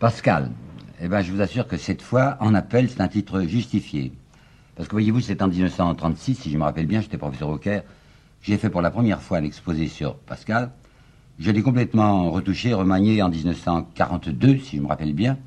[0.00, 0.50] Pascal,
[1.00, 4.12] eh ben, je vous assure que cette fois, en appel, c'est un titre justifié.
[4.74, 7.84] Parce que voyez-vous, c'est en 1936, si je me rappelle bien, j'étais professeur au Caire,
[8.42, 10.72] j'ai fait pour la première fois un exposé sur Pascal.
[11.38, 15.38] Je l'ai complètement retouché, remanié en 1942, si je me rappelle bien.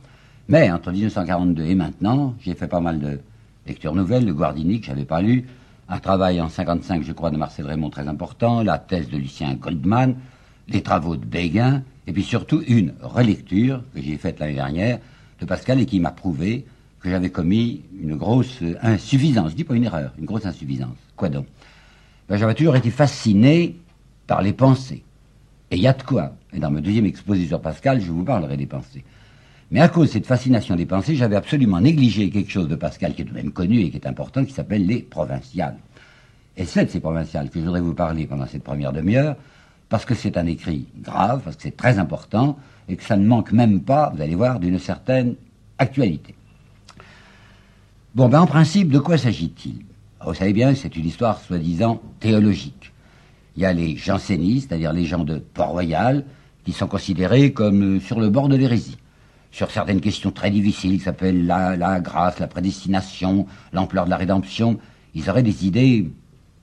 [0.48, 3.20] Mais entre 1942 et maintenant, j'ai fait pas mal de
[3.66, 5.46] lectures nouvelles, de Guardini que j'avais pas lu,
[5.88, 9.54] un travail en 55, je crois, de Marcel Raymond très important, la thèse de Lucien
[9.56, 10.16] Goldman,
[10.68, 15.00] les travaux de Béguin, et puis surtout une relecture que j'ai faite l'année dernière
[15.40, 16.66] de Pascal et qui m'a prouvé
[17.00, 19.52] que j'avais commis une grosse insuffisance.
[19.52, 20.98] Je dis pas une erreur, une grosse insuffisance.
[21.16, 21.46] Quoi donc?
[22.28, 23.76] Ben, J'avais toujours été fasciné
[24.26, 25.05] par les pensées.
[25.76, 26.32] Et il y a de quoi.
[26.54, 29.04] Et dans mon deuxième exposé sur Pascal, je vous parlerai des pensées.
[29.72, 33.14] Mais à cause de cette fascination des pensées, j'avais absolument négligé quelque chose de Pascal
[33.14, 35.76] qui est tout de même connu et qui est important, qui s'appelle les provinciales.
[36.56, 39.36] Et c'est de ces provinciales que je voudrais vous parler pendant cette première demi-heure,
[39.90, 43.28] parce que c'est un écrit grave, parce que c'est très important, et que ça ne
[43.28, 45.36] manque même pas, vous allez voir, d'une certaine
[45.78, 46.36] actualité.
[48.14, 49.84] Bon, ben en principe, de quoi s'agit-il?
[50.26, 52.94] Vous savez bien, c'est une histoire soi-disant théologique.
[53.56, 56.26] Il y a les jansénistes, c'est-à-dire les gens de Port-Royal,
[56.64, 58.98] qui sont considérés comme euh, sur le bord de l'hérésie.
[59.52, 64.18] Sur certaines questions très difficiles, qui s'appellent la, la grâce, la prédestination, l'ampleur de la
[64.18, 64.80] rédemption,
[65.14, 66.12] ils auraient des idées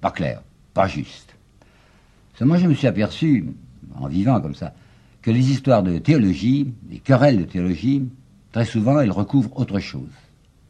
[0.00, 0.42] pas claires,
[0.74, 1.32] pas justes
[2.44, 3.46] moi, je me suis aperçu,
[3.94, 4.74] en vivant comme ça,
[5.20, 8.04] que les histoires de théologie, les querelles de théologie,
[8.50, 10.08] très souvent, elles recouvrent autre chose.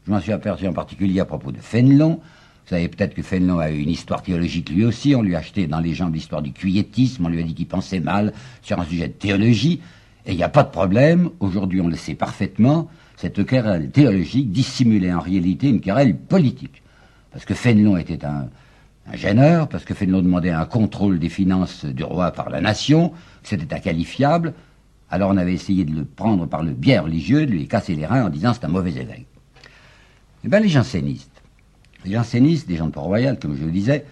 [0.05, 2.19] Je m'en suis aperçu en particulier à propos de Fénelon.
[2.65, 5.15] Vous savez peut-être que Fénelon a eu une histoire théologique lui aussi.
[5.15, 7.25] On lui a acheté dans les jambes l'histoire du cuillettisme.
[7.25, 9.81] On lui a dit qu'il pensait mal sur un sujet de théologie.
[10.25, 11.29] Et il n'y a pas de problème.
[11.39, 12.89] Aujourd'hui, on le sait parfaitement.
[13.17, 16.81] Cette querelle théologique dissimulait en réalité une querelle politique.
[17.31, 18.47] Parce que Fénelon était un,
[19.11, 23.11] un gêneur, parce que Fénelon demandait un contrôle des finances du roi par la nation,
[23.43, 24.53] c'était inqualifiable.
[25.09, 28.05] Alors on avait essayé de le prendre par le biais religieux, de lui casser les
[28.05, 29.27] reins en disant c'est un mauvais évêque.
[30.45, 31.32] Eh bien les jansénistes,
[32.05, 34.05] les jansénistes, des gens de Port-Royal, comme je le disais,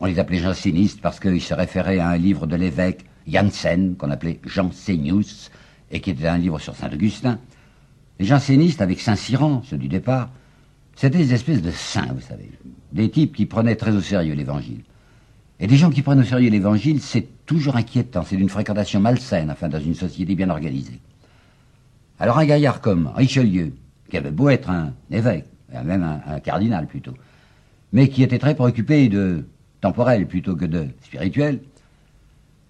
[0.00, 4.10] on les appelait jansénistes parce qu'ils se référaient à un livre de l'évêque Janssen, qu'on
[4.10, 5.50] appelait Jansenius,
[5.90, 7.38] et qui était un livre sur Saint-Augustin.
[8.18, 10.30] Les jansénistes, avec Saint-Cyran, ceux du départ,
[10.96, 12.50] c'était des espèces de saints, vous savez
[12.92, 14.82] des types qui prenaient très au sérieux l'évangile.
[15.58, 19.50] Et des gens qui prennent au sérieux l'évangile, c'est toujours inquiétant, c'est d'une fréquentation malsaine,
[19.50, 21.00] enfin, dans une société bien organisée.
[22.18, 23.72] Alors un gaillard comme Richelieu,
[24.10, 27.14] qui avait beau être un évêque, même un, cardinal plutôt,
[27.92, 29.44] mais qui était très préoccupé de
[29.80, 31.60] temporel plutôt que de spirituel,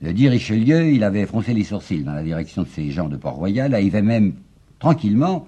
[0.03, 3.16] le dit Richelieu, il avait froncé les sourcils dans la direction de ces gens de
[3.16, 4.34] Port-Royal, et il avait même
[4.78, 5.47] tranquillement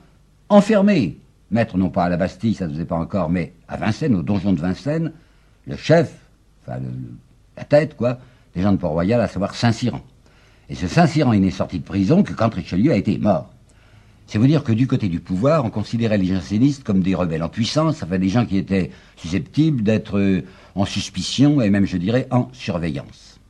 [0.48, 1.18] enfermé
[1.50, 4.22] mettre non pas à la Bastille, ça ne faisait pas encore, mais à Vincennes, au
[4.22, 5.12] donjon de Vincennes,
[5.66, 6.12] le chef,
[6.66, 6.80] enfin
[7.56, 8.18] la tête, quoi,
[8.54, 10.00] des gens de Port-Royal, à savoir Saint-Cyran.
[10.68, 13.51] Et ce Saint-Cyran, il n'est sorti de prison que quand Richelieu a été mort.
[14.26, 17.42] C'est vous dire que du côté du pouvoir, on considérait les jansénistes comme des rebelles
[17.42, 20.42] en puissance, enfin des gens qui étaient susceptibles d'être euh,
[20.74, 23.40] en suspicion et même, je dirais, en surveillance.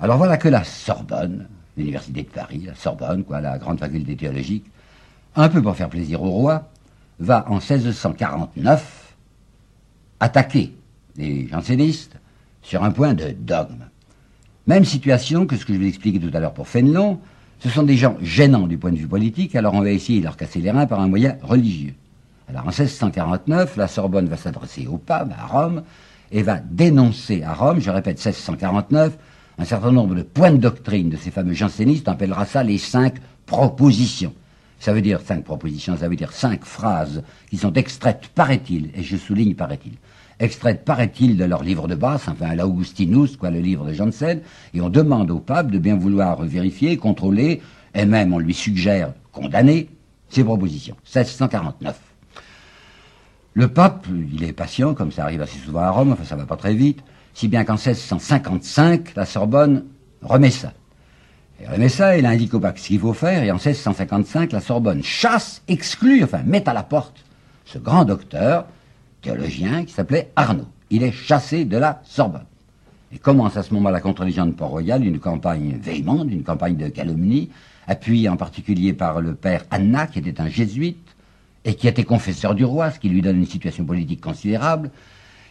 [0.00, 4.64] Alors voilà que la Sorbonne, l'université de Paris, la Sorbonne, quoi, la grande faculté théologique,
[5.34, 6.70] un peu pour faire plaisir au roi,
[7.18, 9.14] va en 1649
[10.20, 10.72] attaquer
[11.16, 12.16] les jansénistes
[12.62, 13.88] sur un point de dogme.
[14.66, 17.20] Même situation que ce que je vais expliquer tout à l'heure pour Fénelon,
[17.62, 20.24] ce sont des gens gênants du point de vue politique, alors on va essayer de
[20.24, 21.94] leur casser les reins par un moyen religieux.
[22.48, 25.84] Alors en 1649, la Sorbonne va s'adresser au pape, à Rome,
[26.32, 29.16] et va dénoncer à Rome, je répète 1649,
[29.58, 32.78] un certain nombre de points de doctrine de ces fameux jansénistes, on appellera ça les
[32.78, 33.14] cinq
[33.46, 34.34] propositions.
[34.80, 39.04] Ça veut dire cinq propositions, ça veut dire cinq phrases qui sont extraites, paraît-il, et
[39.04, 39.92] je souligne paraît-il,
[40.40, 44.40] extraites, paraît-il, de leur livre de base, enfin l'Augustinus, quoi, le livre de Janssen,
[44.74, 47.62] et on demande au pape de bien vouloir vérifier, contrôler,
[47.94, 49.88] et même on lui suggère condamner
[50.28, 50.96] ces propositions.
[51.04, 51.98] 1649.
[53.54, 56.46] Le pape, il est patient, comme ça arrive assez souvent à Rome, enfin ça va
[56.46, 57.02] pas très vite,
[57.34, 59.84] si bien qu'en 1655, la Sorbonne
[60.22, 60.72] remet ça.
[61.60, 64.60] Il remet ça, il indique au bac ce qu'il faut faire, et en 1655, la
[64.60, 67.24] Sorbonne chasse, exclut, enfin met à la porte
[67.64, 68.66] ce grand docteur,
[69.22, 70.68] théologien, qui s'appelait Arnaud.
[70.90, 72.44] Il est chassé de la Sorbonne.
[73.12, 76.76] Et commence à ce moment-là contre les gens de Port-Royal une campagne véhémente, une campagne
[76.76, 77.50] de calomnie,
[77.86, 80.98] appuyée en particulier par le père Anna, qui était un jésuite,
[81.64, 84.90] et qui était confesseur du roi, ce qui lui donne une situation politique considérable.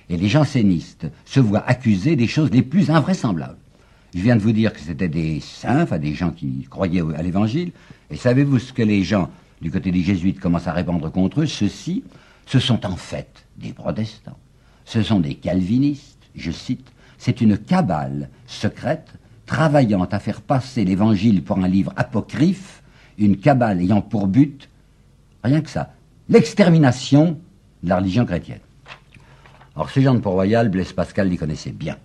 [0.09, 3.57] Et les jansénistes se voient accusés des choses les plus invraisemblables.
[4.13, 7.21] Je viens de vous dire que c'était des saints, enfin des gens qui croyaient à
[7.21, 7.71] l'évangile.
[8.09, 9.29] Et savez-vous ce que les gens
[9.61, 11.45] du côté des jésuites commencent à répandre contre eux?
[11.45, 12.03] Ceux-ci,
[12.45, 14.37] ce sont en fait des protestants.
[14.85, 16.87] Ce sont des calvinistes, je cite.
[17.17, 19.09] C'est une cabale secrète
[19.45, 22.81] travaillant à faire passer l'évangile pour un livre apocryphe,
[23.17, 24.69] une cabale ayant pour but,
[25.43, 25.93] rien que ça,
[26.29, 27.37] l'extermination
[27.83, 28.61] de la religion chrétienne.
[29.75, 31.97] Alors, ces gens de Port-Royal, Blaise Pascal les connaissait bien.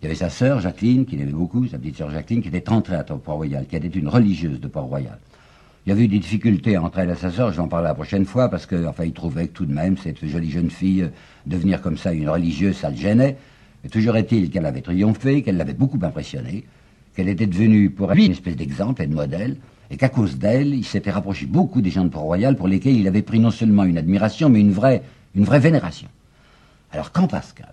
[0.00, 2.68] Il y avait sa sœur, Jacqueline, qui l'aimait beaucoup, sa petite sœur Jacqueline, qui était
[2.70, 5.18] entrée à Port-Royal, qui était une religieuse de Port-Royal.
[5.88, 7.88] Il y avait eu des difficultés entre elle et sa sœur, je vais en parler
[7.88, 11.04] la prochaine fois, parce que, enfin, trouvait que tout de même, cette jolie jeune fille,
[11.04, 11.08] euh,
[11.46, 13.38] devenir comme ça une religieuse, ça le gênait.
[13.90, 16.66] Toujours est-il qu'elle avait triomphé, qu'elle l'avait beaucoup impressionné,
[17.16, 19.56] qu'elle était devenue pour lui une espèce d'exemple et de modèle,
[19.90, 23.08] et qu'à cause d'elle, il s'était rapproché beaucoup des gens de Port-Royal pour lesquels il
[23.08, 25.02] avait pris non seulement une admiration, mais une vraie,
[25.34, 26.08] une vraie vénération.
[26.92, 27.72] Alors quand Pascal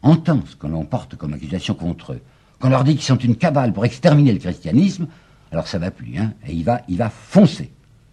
[0.00, 2.20] entend ce que l'on porte comme accusation contre eux,
[2.60, 5.06] qu'on leur dit qu'ils sont une cabale pour exterminer le christianisme,
[5.52, 7.70] alors ça va plus, hein, et il va, il va foncer.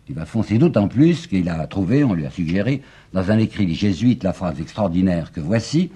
[0.10, 2.82] Il va foncer d'autant plus qu'il a trouvé, on lui a suggéré,
[3.14, 5.92] dans un écrit des jésuites, la phrase extraordinaire que voici,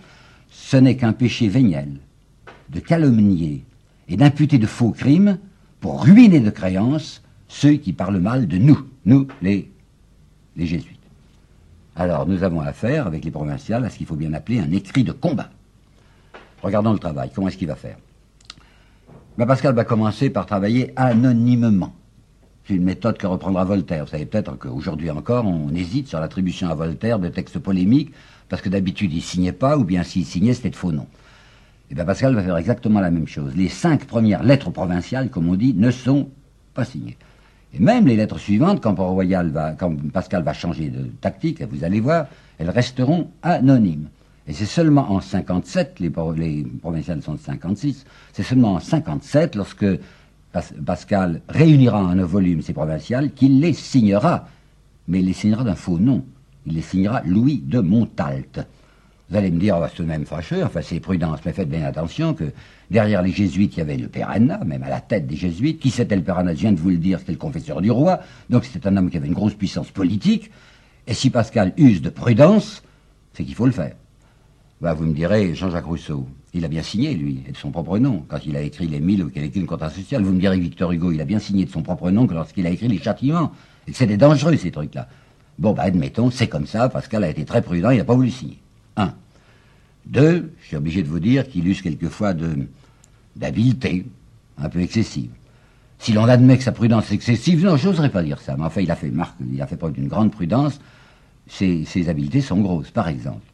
[0.49, 1.89] ce n'est qu'un péché véniel
[2.69, 3.65] de calomnier
[4.07, 5.37] et d'imputer de faux crimes
[5.79, 9.69] pour ruiner de créances ceux qui parlent mal de nous, nous, les,
[10.55, 10.99] les jésuites.
[11.95, 15.03] Alors, nous avons affaire, avec les provinciales, à ce qu'il faut bien appeler un écrit
[15.03, 15.49] de combat.
[16.61, 17.31] Regardons le travail.
[17.33, 17.97] Comment est-ce qu'il va faire?
[19.37, 21.93] Ben Pascal va commencer par travailler anonymement.
[22.67, 24.05] C'est une méthode que reprendra Voltaire.
[24.05, 28.13] Vous savez peut-être qu'aujourd'hui encore, on hésite sur l'attribution à Voltaire de textes polémiques,
[28.47, 31.07] parce que d'habitude, il signait pas, ou bien s'il signait, c'était de faux noms.
[31.89, 33.55] Et bien Pascal va faire exactement la même chose.
[33.55, 36.29] Les cinq premières lettres provinciales, comme on dit, ne sont
[36.73, 37.17] pas signées.
[37.73, 41.83] Et même les lettres suivantes, quand, Royal va, quand Pascal va changer de tactique, vous
[41.83, 42.27] allez voir,
[42.59, 44.09] elles resteront anonymes.
[44.47, 49.55] Et c'est seulement en 57, les, les provinciales sont de 56, c'est seulement en 57,
[49.55, 49.85] lorsque
[50.85, 54.47] Pascal réunira en un volume ces provinciales, qu'il les signera.
[55.07, 56.23] Mais il les signera d'un faux nom.
[56.65, 58.65] Il les signera Louis de Montalte.
[59.29, 61.69] Vous allez me dire, oh, c'est tout de même fâcheux, enfin c'est prudence, mais faites
[61.69, 62.51] bien attention que
[62.91, 65.79] derrière les jésuites, il y avait le père Anna, même à la tête des jésuites.
[65.79, 66.53] Qui c'était le père Anna?
[66.53, 68.19] Je viens de vous le dire, c'était le confesseur du roi.
[68.49, 70.51] Donc c'était un homme qui avait une grosse puissance politique.
[71.07, 72.83] Et si Pascal use de prudence,
[73.33, 73.95] c'est qu'il faut le faire.
[74.83, 77.99] Bah, vous me direz, Jean-Jacques Rousseau, il a bien signé, lui, et de son propre
[77.99, 80.21] nom, quand il a écrit les mille ou qu'il a écrit contrat social.
[80.21, 82.67] Vous me direz, Victor Hugo, il a bien signé de son propre nom que lorsqu'il
[82.67, 83.53] a écrit les châtiments.
[83.93, 85.07] C'était dangereux, ces trucs-là.
[85.57, 88.29] Bon, bah, admettons, c'est comme ça, Pascal a été très prudent, il n'a pas voulu
[88.29, 88.59] signer.
[88.97, 89.13] Un.
[90.05, 92.33] Deux, je suis obligé de vous dire qu'il use quelquefois
[93.37, 94.05] d'habileté,
[94.57, 95.31] un peu excessive.
[95.97, 98.81] Si l'on admet que sa prudence est excessive, non, j'oserais pas dire ça, mais enfin,
[98.81, 100.81] il a fait marque, il a fait preuve d'une grande prudence,
[101.47, 103.52] ses habiletés sont grosses, par exemple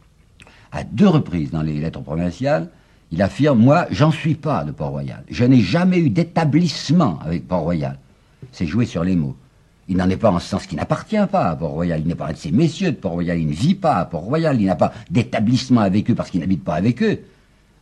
[0.72, 2.70] à deux reprises dans les lettres provinciales,
[3.12, 5.24] il affirme Moi, j'en suis pas de Port-Royal.
[5.30, 7.98] Je n'ai jamais eu d'établissement avec Port-Royal.
[8.52, 9.36] C'est joué sur les mots.
[9.88, 12.00] Il n'en est pas en ce sens qu'il n'appartient pas à Port-Royal.
[12.00, 13.40] Il n'est pas un de ces messieurs de Port-Royal.
[13.40, 14.62] Il ne vit pas à Port-Royal.
[14.62, 17.20] Il n'a pas d'établissement avec eux parce qu'il n'habite pas avec eux.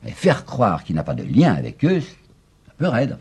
[0.04, 3.18] Mais faire croire qu'il n'a pas de lien avec eux, c'est un peu raide.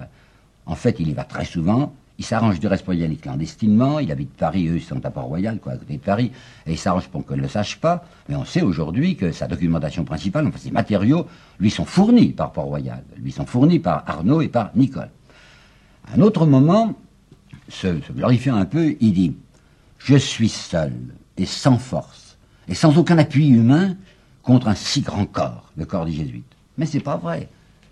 [0.67, 1.93] en fait, il y va très souvent.
[2.19, 3.99] Il s'arrange du reste pour y aller clandestinement.
[3.99, 6.33] Il habite Paris, eux, ils sont à Port-Royal, quoi, à côté de Paris.
[6.67, 8.05] Et il s'arrange pour qu'on ne le sache pas.
[8.29, 11.27] Mais on sait aujourd'hui que sa documentation principale, enfin ses matériaux,
[11.61, 13.05] lui sont fournis par Port-Royal.
[13.19, 15.11] Lui sont fournis par Arnaud et par Nicole.
[16.11, 16.95] À un autre moment,
[17.69, 19.37] se, glorifiant un peu, il dit
[19.99, 20.95] Je suis seul
[21.37, 23.97] et sans force, et sans aucun appui humain
[24.43, 26.45] contre un si grand corps, le corps des jésuites.
[26.79, 27.49] Mais c'est pas vrai.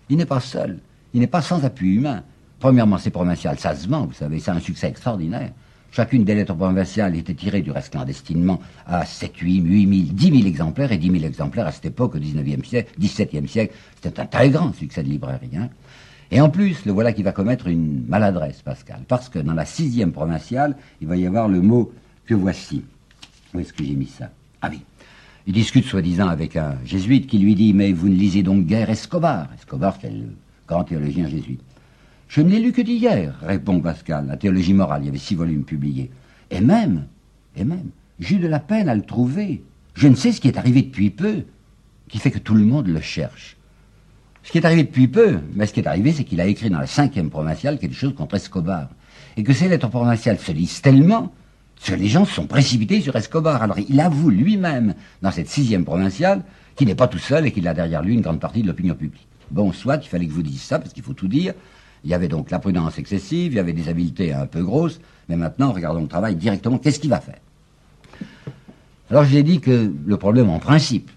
[0.09, 0.79] Il n'est pas seul.
[1.13, 2.23] Il n'est pas sans appui humain.
[2.59, 5.51] Premièrement, c'est provincial, ça se vend, vous savez, c'est un succès extraordinaire.
[5.91, 10.37] Chacune des lettres provinciales était tirée du reste clandestinement à 7, 8, 8 000, 10
[10.39, 14.19] 000 exemplaires, et 10 000 exemplaires à cette époque, au 19e siècle, 17e siècle, c'était
[14.19, 15.51] un très grand succès de librairie.
[15.57, 15.69] Hein.
[16.31, 19.65] Et en plus, le voilà qui va commettre une maladresse, Pascal, parce que dans la
[19.65, 21.93] sixième provinciale, il va y avoir le mot
[22.25, 22.83] que voici.
[23.53, 24.29] Où est-ce que j'ai mis ça?
[24.61, 24.81] Ah oui.
[25.47, 28.89] Il discute soi-disant avec un jésuite qui lui dit Mais vous ne lisez donc guère
[28.89, 30.25] Escobar Escobar, c'est le
[30.67, 31.61] grand théologien jésuite.
[32.27, 34.27] Je ne l'ai lu que d'hier, répond Pascal.
[34.27, 36.11] La théologie morale, il y avait six volumes publiés.
[36.51, 37.05] Et même,
[37.55, 37.89] et même,
[38.19, 39.63] j'ai eu de la peine à le trouver.
[39.93, 41.43] Je ne sais ce qui est arrivé depuis peu,
[42.09, 43.57] qui fait que tout le monde le cherche.
[44.43, 46.69] Ce qui est arrivé depuis peu, mais ce qui est arrivé, c'est qu'il a écrit
[46.69, 48.89] dans la cinquième provinciale quelque chose contre Escobar.
[49.37, 51.33] Et que ces lettres provinciales se lisent tellement
[51.83, 53.61] que les gens sont précipités sur Escobar.
[53.61, 56.43] Alors il avoue lui-même, dans cette sixième provinciale,
[56.75, 58.95] qu'il n'est pas tout seul et qu'il a derrière lui une grande partie de l'opinion
[58.95, 59.27] publique.
[59.51, 61.53] Bon, soit, il fallait que vous disiez ça, parce qu'il faut tout dire.
[62.05, 64.99] Il y avait donc la prudence excessive, il y avait des habiletés un peu grosses,
[65.27, 67.39] mais maintenant, regardons le travail directement, qu'est-ce qu'il va faire?
[69.09, 71.09] Alors, je ai dit que le problème, en principe,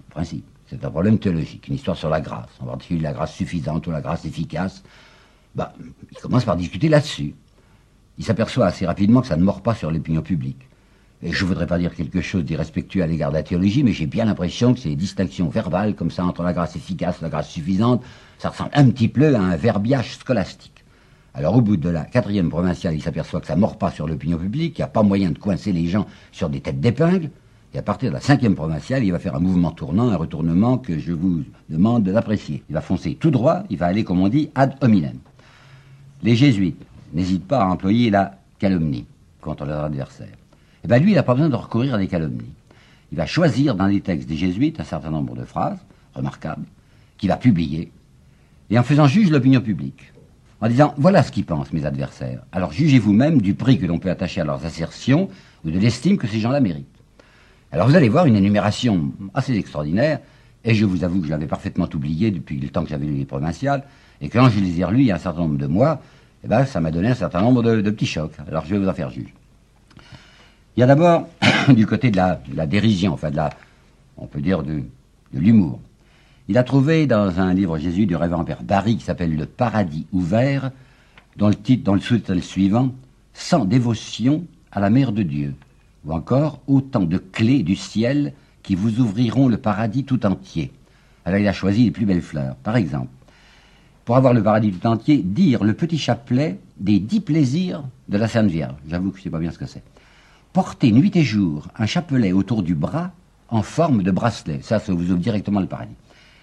[0.67, 3.91] c'est un problème théologique, une histoire sur la grâce, en particulier la grâce suffisante ou
[3.91, 4.83] la grâce efficace.
[5.55, 5.75] bah,
[6.11, 7.35] il commence par discuter là-dessus.
[8.17, 10.69] Il s'aperçoit assez rapidement que ça ne mord pas sur l'opinion publique.
[11.23, 14.07] Et je voudrais pas dire quelque chose d'irrespectueux à l'égard de la théologie, mais j'ai
[14.07, 17.51] bien l'impression que ces distinctions verbales, comme ça, entre la grâce efficace et la grâce
[17.51, 18.03] suffisante,
[18.39, 20.78] ça ressemble un petit peu à un verbiage scolastique.
[21.39, 24.39] Alors au bout de la quatrième provinciale, il s'aperçoit que ça mord pas sur l'opinion
[24.39, 27.31] publique, qu'il n'y a pas moyen de coincer les gens sur des têtes d'épingle,
[27.73, 30.79] et à partir de la cinquième provinciale, il va faire un mouvement tournant, un retournement
[30.79, 32.65] que je vous demande d'apprécier.
[32.69, 35.17] Il va foncer tout droit, il va aller, comme on dit, ad hominem.
[36.25, 39.07] Les jésuites n'hésitent pas à employer la calomnie
[39.41, 40.27] contre leurs adversaires.
[40.27, 42.53] Et eh bien lui, il n'a pas besoin de recourir à des calomnies.
[43.13, 45.79] Il va choisir dans les textes des jésuites un certain nombre de phrases
[46.17, 46.67] remarquables
[47.17, 47.93] qu'il va publier,
[48.71, 50.13] et en faisant juge l'opinion publique,
[50.61, 52.43] en disant voilà ce qu'ils pensent mes adversaires.
[52.53, 55.29] Alors jugez vous-même du prix que l'on peut attacher à leurs assertions
[55.65, 56.87] ou de l'estime que ces gens-là méritent.
[57.71, 60.21] Alors vous allez voir une énumération assez extraordinaire,
[60.65, 63.15] et je vous avoue que je l'avais parfaitement oublié depuis le temps que j'avais lu
[63.15, 63.85] les provinciales,
[64.21, 66.01] et quand je les ai relus il y a un certain nombre de mois,
[66.45, 68.33] eh ben, ça m'a donné un certain nombre de, petits chocs.
[68.49, 69.35] Alors je vais vous en faire juge.
[70.77, 71.29] Il y a d'abord,
[71.69, 73.51] du côté de la, dérision, enfin de la,
[74.17, 74.83] on peut dire de,
[75.35, 75.81] l'humour.
[76.51, 80.07] Il a trouvé dans un livre Jésus du révérend Père Barry qui s'appelle Le paradis
[80.13, 80.71] ouvert,
[81.37, 82.95] dont le titre, dans le sous-titre suivant,
[83.35, 85.55] Sans dévotion à la mère de Dieu
[86.07, 90.73] ou encore autant de clés du ciel qui vous ouvriront le paradis tout entier.
[91.27, 92.57] Alors il a choisi les plus belles fleurs.
[92.57, 93.11] Par exemple,
[94.07, 98.27] pour avoir le paradis tout entier, dire le petit chapelet des dix plaisirs de la
[98.27, 98.77] Sainte Vierge.
[98.89, 99.83] J'avoue que je ne sais pas bien ce que c'est.
[100.55, 103.11] Porter nuit et jour un chapelet autour du bras
[103.51, 104.61] en forme de bracelet.
[104.63, 105.95] Ça, ça vous ouvre directement le paradis.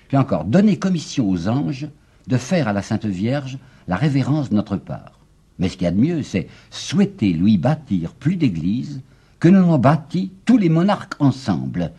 [0.08, 1.88] Puis encore, donner commission aux anges
[2.28, 3.58] de faire à la Sainte Vierge
[3.88, 5.20] la révérence de notre part.
[5.60, 9.02] Mais ce qu'il y a de mieux, c'est souhaiter lui bâtir plus d'églises
[9.40, 11.92] que nous avons bâti tous les monarques ensemble.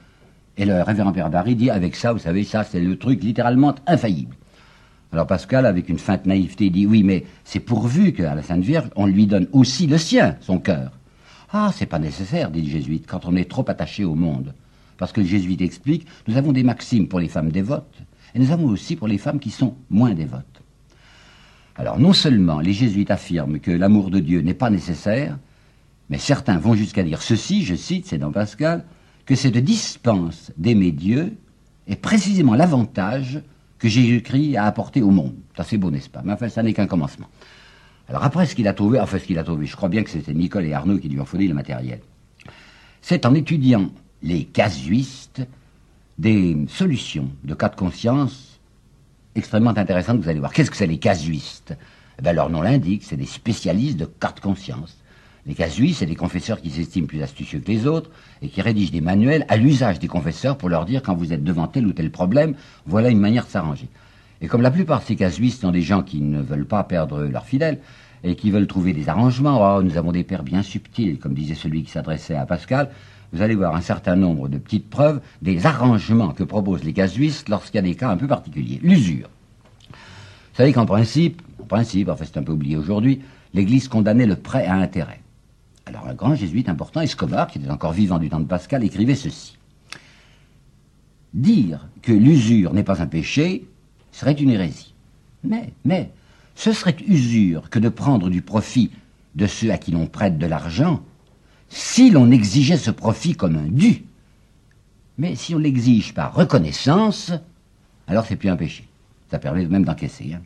[0.56, 3.74] Et le révérend Père Barry dit, avec ça, vous savez, ça, c'est le truc littéralement
[3.86, 4.34] infaillible.
[5.12, 8.90] Alors Pascal, avec une feinte naïveté, dit, oui, mais c'est pourvu qu'à la Sainte Vierge,
[8.96, 10.92] on lui donne aussi le sien, son cœur.
[11.52, 14.52] Ah, c'est pas nécessaire, dit le jésuite, quand on est trop attaché au monde.
[14.98, 18.02] Parce que le jésuite explique, nous avons des maximes pour les femmes dévotes,
[18.34, 20.62] et nous avons aussi pour les femmes qui sont moins dévotes.
[21.76, 25.38] Alors non seulement les jésuites affirment que l'amour de Dieu n'est pas nécessaire,
[26.08, 28.84] mais certains vont jusqu'à dire ceci, je cite, c'est dans Pascal,
[29.26, 31.36] que cette dispense d'aimer Dieu
[31.86, 33.42] est précisément l'avantage
[33.78, 35.34] que Jésus-Christ a apporté au monde.
[35.56, 36.22] Ça c'est beau, n'est-ce pas?
[36.24, 37.26] Mais enfin, ça n'est qu'un commencement.
[38.08, 40.10] Alors après, ce qu'il a trouvé, enfin ce qu'il a trouvé, je crois bien que
[40.10, 42.00] c'était Nicole et Arnaud qui lui ont fourni le matériel.
[43.02, 43.90] C'est en étudiant
[44.22, 45.42] les casuistes
[46.18, 48.60] des solutions de cas de conscience
[49.34, 50.20] extrêmement intéressantes.
[50.20, 50.52] Vous allez voir.
[50.52, 51.76] Qu'est-ce que c'est les casuistes?
[52.18, 54.96] Eh ben, Leur nom l'indique, c'est des spécialistes de cas de conscience.
[55.46, 58.10] Les casuistes, c'est des confesseurs qui s'estiment plus astucieux que les autres
[58.42, 61.44] et qui rédigent des manuels à l'usage des confesseurs pour leur dire quand vous êtes
[61.44, 63.88] devant tel ou tel problème, voilà une manière de s'arranger.
[64.40, 67.22] Et comme la plupart de ces casuistes sont des gens qui ne veulent pas perdre
[67.22, 67.78] leurs fidèles
[68.24, 71.54] et qui veulent trouver des arrangements, oh, nous avons des pères bien subtils, comme disait
[71.54, 72.90] celui qui s'adressait à Pascal,
[73.36, 77.50] vous allez voir un certain nombre de petites preuves des arrangements que proposent les casuistes
[77.50, 78.80] lorsqu'il y a des cas un peu particuliers.
[78.82, 79.28] L'usure.
[79.90, 83.20] Vous savez qu'en principe, en principe, en fait c'est un peu oublié aujourd'hui,
[83.52, 85.20] l'Église condamnait le prêt à intérêt.
[85.84, 89.14] Alors un grand jésuite important, Escobar, qui était encore vivant du temps de Pascal, écrivait
[89.14, 89.58] ceci.
[91.34, 93.68] Dire que l'usure n'est pas un péché
[94.12, 94.94] serait une hérésie.
[95.44, 96.10] Mais, mais,
[96.54, 98.90] ce serait usure que de prendre du profit
[99.34, 101.02] de ceux à qui l'on prête de l'argent
[101.68, 104.04] si l'on exigeait ce profit comme un dû.
[105.18, 107.32] Mais si on l'exige par reconnaissance,
[108.06, 108.84] alors c'est plus un péché.
[109.30, 110.34] Ça permet même d'encaisser.
[110.34, 110.42] Hein.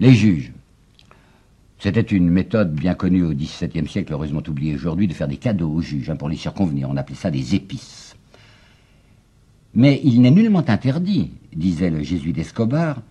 [0.00, 0.52] Les juges,
[1.78, 5.70] c'était une méthode bien connue au XVIIe siècle, heureusement oubliée aujourd'hui, de faire des cadeaux
[5.70, 6.88] aux juges, hein, pour les circonvenir.
[6.90, 8.16] On appelait ça des épices.
[9.74, 13.02] Mais il n'est nullement interdit, disait le jésuite Escobar,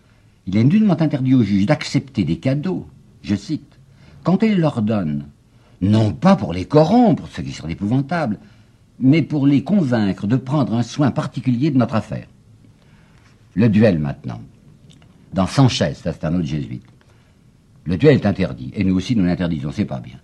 [0.48, 2.88] il est nullement interdit aux juges d'accepter des cadeaux,
[3.22, 3.78] je cite,
[4.24, 5.26] quand ils leur donnent,
[5.82, 8.40] non pas pour les corrompre, ce qui serait épouvantable,
[9.00, 12.28] mais pour les convaincre de prendre un soin particulier de notre affaire.
[13.54, 14.42] Le duel maintenant.
[15.34, 16.86] Dans Sanchez, c'est un autre jésuite.
[17.86, 20.20] Le duel est interdit, et nous aussi nous l'interdisons, c'est pas bien.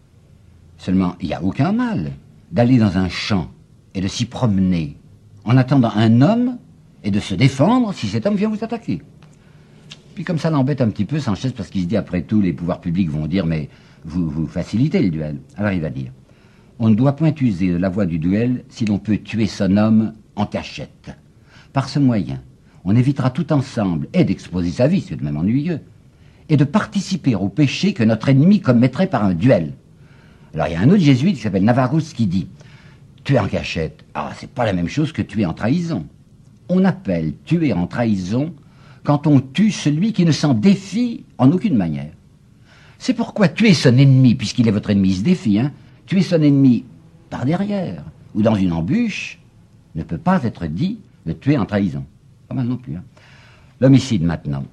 [0.77, 2.11] Seulement, il n'y a aucun mal
[2.51, 3.49] d'aller dans un champ
[3.93, 4.97] et de s'y promener
[5.45, 6.57] en attendant un homme
[7.03, 9.01] et de se défendre si cet homme vient vous attaquer.
[10.15, 12.53] Puis comme ça l'embête un petit peu Sanchez parce qu'il se dit après tout les
[12.53, 13.69] pouvoirs publics vont dire mais
[14.05, 15.39] vous, facilitez le duel.
[15.55, 16.11] Alors il va dire
[16.79, 19.77] on ne doit point user de la voie du duel si l'on peut tuer son
[19.77, 21.15] homme en cachette.
[21.71, 22.41] Par ce moyen,
[22.83, 25.79] on évitera tout ensemble et d'exposer sa vie, c'est de même ennuyeux,
[26.49, 29.73] et de participer au péché que notre ennemi commettrait par un duel.
[30.53, 32.47] Alors il y a un autre jésuite qui s'appelle Navarus qui dit
[33.23, 36.05] tuer en cachette, ah c'est pas la même chose que tuer en trahison.
[36.67, 38.53] On appelle tuer en trahison
[39.03, 42.11] quand on tue celui qui ne s'en défie en aucune manière.
[43.03, 45.73] C'est pourquoi tuer son ennemi, puisqu'il est votre ennemi, se défie, hein,
[46.05, 46.85] tuer son ennemi
[47.29, 48.01] par derrière
[48.33, 49.39] ou dans une embûche
[49.95, 52.05] ne peut pas être dit de tuer en trahison.
[52.47, 52.95] Pas mal non plus.
[52.95, 53.03] Hein.
[53.81, 54.63] L'homicide maintenant.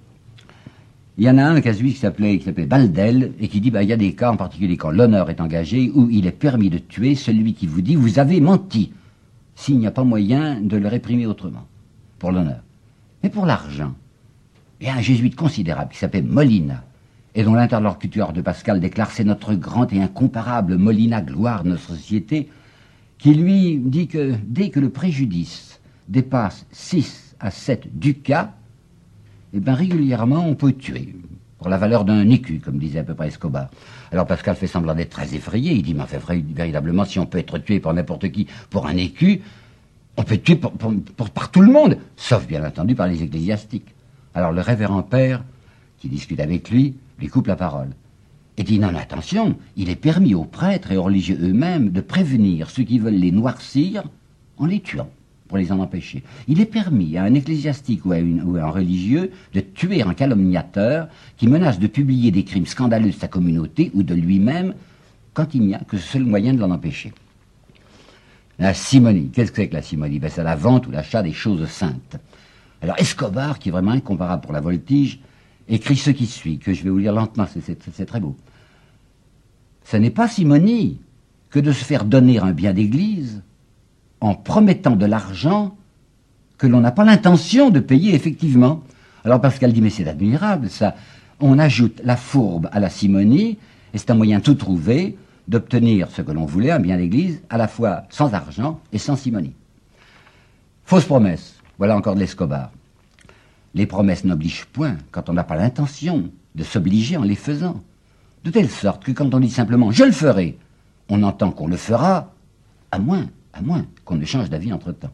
[1.18, 3.82] Il y en a un casuiste qui s'appelait, qui s'appelait Baldel et qui dit bah,
[3.82, 6.70] il y a des cas, en particulier quand l'honneur est engagé, où il est permis
[6.70, 8.92] de tuer celui qui vous dit vous avez menti,
[9.56, 11.66] s'il n'y a pas moyen de le réprimer autrement,
[12.20, 12.62] pour l'honneur.
[13.24, 13.92] Mais pour l'argent,
[14.80, 16.84] il y a un jésuite considérable qui s'appelle Molina,
[17.34, 21.82] et dont l'interlocuteur de Pascal déclare c'est notre grand et incomparable Molina gloire de notre
[21.82, 22.48] société,
[23.18, 28.54] qui lui dit que dès que le préjudice dépasse 6 à 7 ducats,
[29.54, 31.14] eh bien régulièrement on peut tuer,
[31.58, 33.68] pour la valeur d'un écu, comme disait à peu près Escobar.
[34.10, 36.20] Alors Pascal fait semblant d'être très effrayé, il dit, mais fait
[36.54, 39.42] véritablement, si on peut être tué par n'importe qui pour un écu,
[40.16, 43.94] on peut tuer par tout le monde, sauf bien entendu par les ecclésiastiques.
[44.34, 45.44] Alors le révérend père,
[45.98, 47.90] qui discute avec lui, lui coupe la parole
[48.56, 52.68] et dit non, attention, il est permis aux prêtres et aux religieux eux-mêmes de prévenir
[52.68, 54.02] ceux qui veulent les noircir
[54.58, 55.08] en les tuant,
[55.48, 56.22] pour les en empêcher.
[56.46, 61.08] Il est permis à un ecclésiastique ou à, un religieux de tuer un calomniateur
[61.38, 64.74] qui menace de publier des crimes scandaleux de sa communauté ou de lui-même
[65.32, 67.12] quand il n'y a que ce seul moyen de l'en empêcher.
[68.58, 70.18] La simonie, qu'est-ce que c'est que la simonie?
[70.18, 72.18] Ben, C'est la vente ou l'achat des choses saintes.
[72.82, 75.20] Alors Escobar, qui est vraiment incomparable pour la voltige,
[75.70, 78.36] écrit ce qui suit, que je vais vous lire lentement, c'est très beau.
[79.84, 81.00] Ce n'est pas simonie
[81.48, 83.42] que de se faire donner un bien d'église
[84.20, 85.76] en promettant de l'argent
[86.58, 88.82] que l'on n'a pas l'intention de payer effectivement.
[89.24, 90.94] Alors Pascal dit, mais c'est admirable ça.
[91.40, 93.56] On ajoute la fourbe à la simonie,
[93.94, 95.16] et c'est un moyen tout trouvé
[95.48, 99.16] d'obtenir ce que l'on voulait, un bien d'église, à la fois sans argent et sans
[99.16, 99.54] simonie.
[100.84, 102.70] Fausse promesse, voilà encore de l'escobar.
[103.74, 107.80] Les promesses n'obligent point quand on n'a pas l'intention de s'obliger en les faisant.
[108.44, 110.58] De telle sorte que quand on dit simplement je le ferai,
[111.08, 112.32] on entend qu'on le fera,
[112.90, 115.12] à moins, à moins qu'on ne change d'avis entre-temps.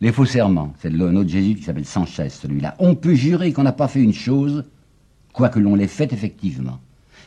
[0.00, 2.76] Les faux serments, c'est un autre Jésus qui s'appelle Sanchez, celui-là.
[2.78, 4.64] On peut jurer qu'on n'a pas fait une chose,
[5.32, 6.78] quoique l'on l'ait faite effectivement.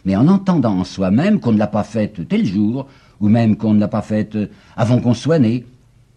[0.06, 2.88] Mais en entendant en soi-même qu'on ne l'a pas faite tel jour,
[3.20, 4.38] ou même qu'on ne l'a pas faite
[4.76, 5.66] avant qu'on soit né,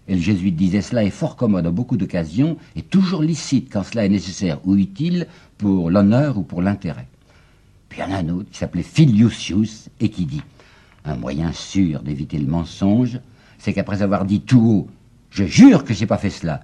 [0.09, 3.85] et le jésuite disait cela est fort commode à beaucoup d'occasions et toujours licite quand
[3.85, 5.27] cela est nécessaire ou utile
[5.59, 7.09] pour l'honneur ou pour l'intérêt.
[7.89, 10.43] Puis il y en a un autre qui s'appelait Filiusius et qui dit
[11.05, 13.21] un moyen sûr d'éviter le mensonge,
[13.59, 14.89] c'est qu'après avoir dit tout haut
[15.35, 16.61] je jure que je n'ai pas fait cela,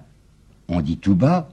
[0.69, 1.49] on dit tout bas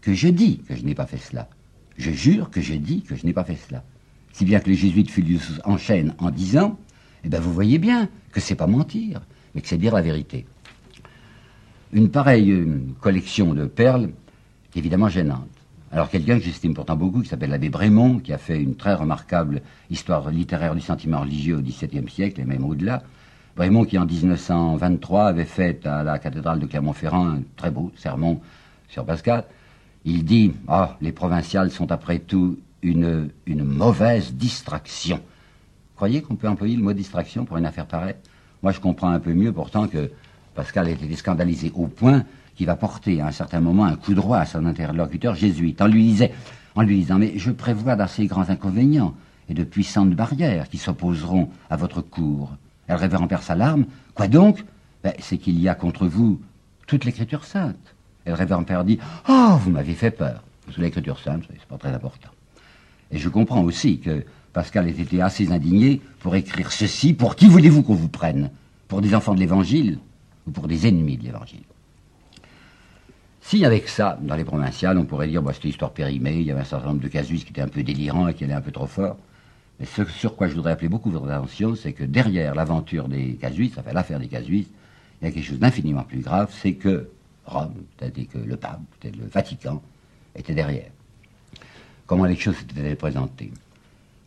[0.00, 1.48] que je dis que je n'ai pas fait cela.
[1.96, 3.84] Je jure que je dis que je n'ai pas fait cela.
[4.32, 6.76] Si bien que le jésuite Filiusius enchaîne en disant,
[7.22, 9.22] eh bien vous voyez bien que c'est pas mentir,
[9.54, 10.44] mais que c'est dire la vérité.
[11.92, 14.10] Une pareille euh, collection de perles
[14.74, 15.48] est évidemment gênante.
[15.92, 18.94] Alors quelqu'un que j'estime pourtant beaucoup, qui s'appelle l'abbé Brémond, qui a fait une très
[18.94, 23.04] remarquable histoire littéraire du sentiment religieux au XVIIe siècle et même au-delà,
[23.54, 28.40] Brémond qui en 1923 avait fait à la cathédrale de Clermont-Ferrand un très beau sermon
[28.88, 29.44] sur Pascal,
[30.04, 35.20] il dit Ah, les provinciales sont après tout une, une mauvaise distraction.
[35.94, 38.16] Croyez qu'on peut employer le mot distraction pour une affaire pareille?
[38.62, 40.10] Moi, je comprends un peu mieux pourtant que
[40.56, 42.24] Pascal était scandalisé au point
[42.56, 45.86] qu'il va porter à un certain moment un coup droit à son interlocuteur jésuite en
[45.86, 49.14] lui, disant Mais je prévois d'assez grands inconvénients
[49.50, 52.56] et de puissantes barrières qui s'opposeront à votre cours.
[52.88, 53.84] Et le révérend père s'alarme.
[54.14, 54.64] Quoi donc?
[55.04, 56.40] Ben, C'est qu'il y a contre vous
[56.86, 57.94] toute l'écriture sainte.
[58.24, 60.42] Et le révérend père dit Oh, vous m'avez fait peur.
[60.70, 62.30] Sous l'écriture sainte, c'est pas très important.
[63.10, 67.12] Et je comprends aussi que Pascal ait été assez indigné pour écrire ceci.
[67.12, 68.50] Pour qui voulez-vous qu'on vous prenne?
[68.88, 69.98] Pour des enfants de l'Évangile?
[70.46, 71.64] Ou pour des ennemis de l'Évangile.
[73.40, 76.50] Si avec ça, dans les provinciales, on pourrait dire, bah, c'était histoire périmée, il y
[76.50, 78.60] avait un certain nombre de casuistes qui étaient un peu délirants et qui allaient un
[78.60, 79.16] peu trop fort.
[79.78, 83.34] Mais ce sur quoi je voudrais appeler beaucoup votre attention, c'est que derrière l'aventure des
[83.34, 84.70] casuistes, enfin l'affaire des casuistes,
[85.20, 87.08] il y a quelque chose d'infiniment plus grave, c'est que
[87.44, 89.80] Rome, c'est-à-dire que le pape, peut-être le Vatican,
[90.34, 90.90] était derrière.
[92.06, 93.52] Comment les choses s'étaient présentées?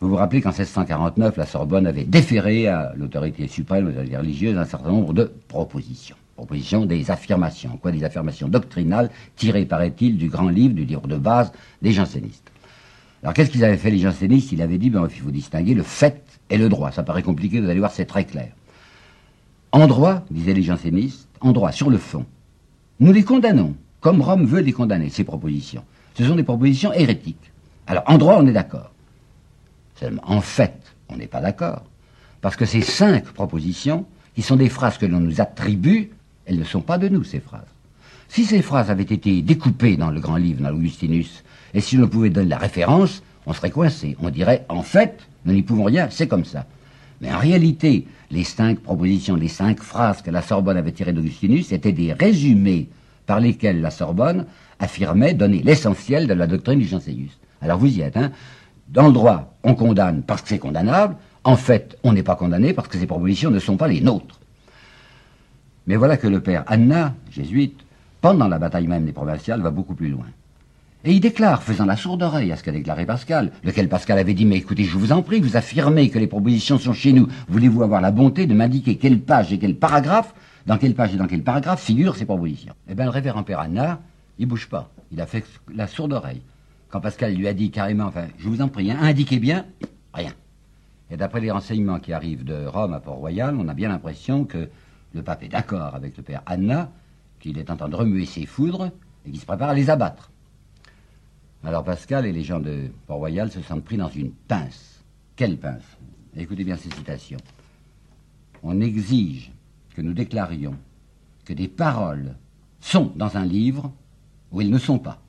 [0.02, 4.58] Vous vous rappelez qu'en 1649, la Sorbonne avait déféré à l'autorité suprême, aux autorités religieuses,
[4.58, 6.16] un certain nombre de propositions.
[6.38, 11.18] Propositions des affirmations, quoi, des affirmations doctrinales tirées, paraît-il, du grand livre, du livre de
[11.18, 12.50] base des jansénistes.
[13.24, 14.54] Alors qu'est-ce qu'ils avaient fait les jansénistes?
[14.54, 16.92] Ils avaient dit, ben, il faut distinguer le fait et le droit.
[16.92, 18.54] Ça paraît compliqué, vous allez voir, c'est très clair.
[19.74, 22.26] En droit, disaient les jansénistes, en droit, sur le fond,
[23.02, 25.84] nous les condamnons, comme Rome veut les condamner, ces propositions.
[26.16, 27.52] Ce sont des propositions hérétiques.
[27.86, 28.92] Alors, en droit, on est d'accord.
[30.24, 30.74] En fait,
[31.10, 31.84] on n'est pas d'accord.
[32.42, 36.12] Parce que ces cinq propositions, qui sont des phrases que l'on nous attribue,
[36.46, 37.68] elles ne sont pas de nous, ces phrases.
[38.30, 42.08] Si ces phrases avaient été découpées dans le grand livre, dans l'Augustinus, et si l'on
[42.08, 44.16] pouvait donner la référence, on serait coincé.
[44.22, 46.66] On dirait, en fait, nous n'y pouvons rien, c'est comme ça.
[47.22, 51.72] Mais en réalité, les cinq propositions, les cinq phrases que la Sorbonne avait tirées d'Augustinus
[51.72, 52.88] étaient des résumés
[53.26, 54.46] par lesquels la Sorbonne
[54.80, 57.38] affirmait donner l'essentiel de la doctrine du janséus.
[57.62, 58.32] Alors vous y êtes, hein
[58.92, 61.16] Dans le droit, on condamne parce que c'est condamnable.
[61.44, 64.40] En fait, on n'est pas condamné parce que ces propositions ne sont pas les nôtres.
[65.88, 67.80] Mais voilà que le père Anna, jésuite,
[68.22, 70.26] pendant la bataille même des provinciales, va beaucoup plus loin.
[71.06, 74.34] Et il déclare, faisant la sourde oreille à ce qu'a déclaré Pascal, lequel Pascal avait
[74.34, 77.28] dit, mais écoutez, je vous en prie, vous affirmez que les propositions sont chez nous.
[77.48, 80.34] Voulez-vous avoir la bonté de m'indiquer quelle page et quel paragraphe,
[80.66, 82.74] dans quelle page et dans quel paragraphe figurent ces propositions?
[82.90, 84.02] Eh bien, le révérend Père Anna,
[84.40, 84.90] il bouge pas.
[85.14, 86.42] Il a fait la sourde oreille.
[86.90, 89.66] Quand Pascal lui a dit carrément, enfin, je vous en prie, hein, indiquez bien,
[90.14, 90.34] rien.
[91.12, 94.70] Et d'après les renseignements qui arrivent de Rome à Port-Royal, on a bien l'impression que
[95.14, 96.92] le pape est d'accord avec le père Anna,
[97.40, 98.92] qu'il est en train de remuer ses foudres
[99.26, 100.32] et qu'il se prépare à les abattre.
[101.64, 105.04] Alors Pascal et les gens de Port-Royal se sentent pris dans une pince.
[105.36, 105.84] Quelle pince?
[106.36, 107.40] Écoutez bien ces citations.
[108.64, 109.52] On exige
[109.96, 110.76] que nous déclarions
[111.46, 112.36] que des paroles
[112.80, 113.92] sont dans un livre
[114.52, 115.22] où elles ne sont pas.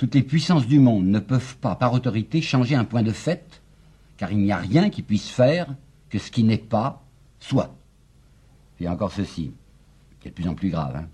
[0.00, 3.60] Toutes les puissances du monde ne peuvent pas, par autorité, changer un point de fait,
[4.16, 5.74] car il n'y a rien qui puisse faire
[6.08, 7.04] que ce qui n'est pas
[7.38, 7.76] soit.
[8.76, 9.52] Puis encore ceci,
[10.18, 10.96] qui est de plus en plus grave.
[10.96, 11.06] Hein.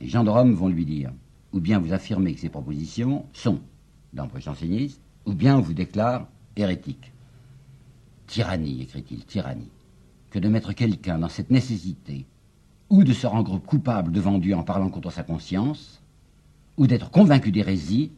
[0.00, 1.12] Les gens de Rome vont lui dire
[1.52, 3.60] ou bien vous affirmez que ces propositions sont
[4.12, 7.12] d'emprunt janséniste, ou bien on vous déclare hérétique.
[8.26, 9.70] Tyrannie, écrit-il, tyrannie,
[10.30, 12.26] que de mettre quelqu'un dans cette nécessité,
[12.88, 15.99] ou de se rendre coupable devant Dieu en parlant contre sa conscience,
[16.80, 18.10] ou d'être convaincu d'hérésie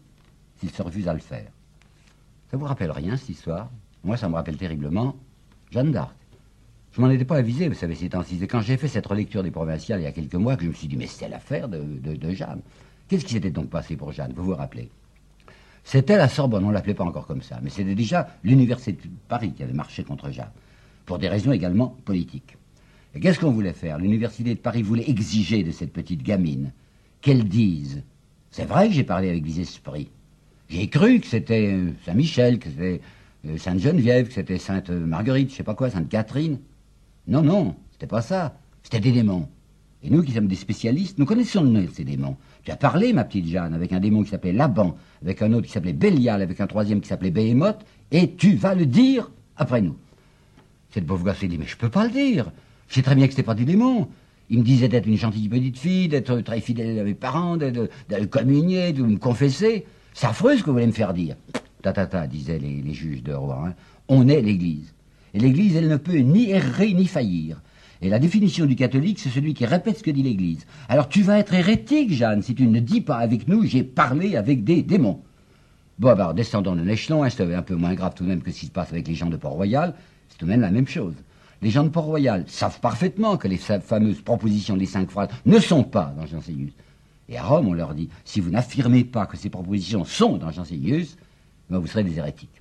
[0.61, 1.51] s'il se refuse à le faire.
[2.49, 3.69] Ça vous rappelle rien, cette histoire?
[4.05, 5.17] Moi, ça me rappelle terriblement
[5.73, 6.15] Jeanne d'Arc.
[6.93, 8.39] Je m'en étais pas avisé, vous savez, ces temps-ci.
[8.47, 10.75] quand j'ai fait cette relecture des provinciales il y a quelques mois que je me
[10.75, 12.61] suis dit, mais c'est l'affaire de, de Jeanne.
[13.09, 14.33] Qu'est-ce qui s'était donc passé pour Jeanne?
[14.37, 14.89] Vous vous rappelez?
[15.83, 19.15] C'était la Sorbonne, on ne l'appelait pas encore comme ça, mais c'était déjà l'Université de
[19.27, 20.53] Paris qui avait marché contre Jeanne,
[21.05, 22.57] pour des raisons également politiques.
[23.17, 23.99] Et qu'est-ce qu'on voulait faire?
[23.99, 26.71] L'Université de Paris voulait exiger de cette petite gamine
[27.23, 28.05] qu'elle dise
[28.53, 30.11] C'est vrai que j'ai parlé avec des esprits.
[30.69, 33.01] J'ai cru que c'était euh, Saint-Michel, que c'était
[33.47, 36.59] euh, Sainte-Geneviève, que c'était Sainte-Marguerite, je sais pas quoi, Sainte-Catherine.
[37.27, 38.55] Non, non, c'était pas ça.
[38.83, 39.49] C'était des démons.
[40.03, 42.37] Et nous qui sommes des spécialistes, nous connaissons le nom de ces démons.
[42.63, 45.67] Tu as parlé, ma petite Jeanne, avec un démon qui s'appelait Laban, avec un autre
[45.67, 49.81] qui s'appelait Bélial, avec un troisième qui s'appelait Behemoth, et tu vas le dire après
[49.81, 49.97] nous.
[50.91, 52.53] Cette pauvre gosse s'est dit, mais je peux pas le dire.
[52.89, 54.09] Je sais très bien que c'était pas des démons.
[54.51, 57.89] Il me disait d'être une gentille petite fille, d'être très fidèle à mes parents, de,
[58.31, 59.87] communier, de me confesser.
[60.15, 61.37] C'est affreux ce que vous voulez me faire dire.
[61.83, 63.65] Ta ta ta, disaient les, juges de roi.
[63.69, 63.75] Hein.
[64.09, 64.93] On est l'Église.
[65.35, 67.63] Et l'Église, elle ne peut ni errer ni faillir.
[68.03, 70.67] Et la définition du catholique, c'est celui qui répète ce que dit l'Église.
[70.89, 74.37] Alors tu vas être hérétique, Jeanne, si tu ne dis pas avec nous, j'ai parlé
[74.37, 75.21] avec des démons.
[76.01, 78.51] Bon, alors descendons de l'échelon, hein, c'est un peu moins grave tout de même que
[78.51, 79.95] ce qui se passe avec les gens de Port-Royal,
[80.29, 81.15] c'est tout de même la même chose.
[81.63, 85.85] Les gens de Port-Royal savent parfaitement que les fameuses propositions des cinq phrases ne sont
[85.85, 86.41] pas dans Jean
[87.29, 90.51] Et à Rome, on leur dit, si vous n'affirmez pas que ces propositions sont dans
[90.51, 90.65] Jean
[91.71, 92.61] ben vous serez des hérétiques.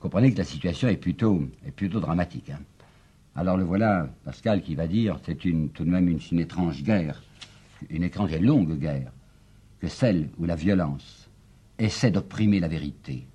[0.00, 2.50] Comprenez que la situation est plutôt, est plutôt dramatique.
[2.50, 2.60] Hein.
[3.36, 7.22] Alors le voilà, Pascal, qui va dire, c'est une, tout de même une, étrange guerre,
[7.90, 9.12] une étrange et longue guerre,
[9.78, 11.28] que celle où la violence
[11.78, 13.26] essaie d'opprimer la vérité.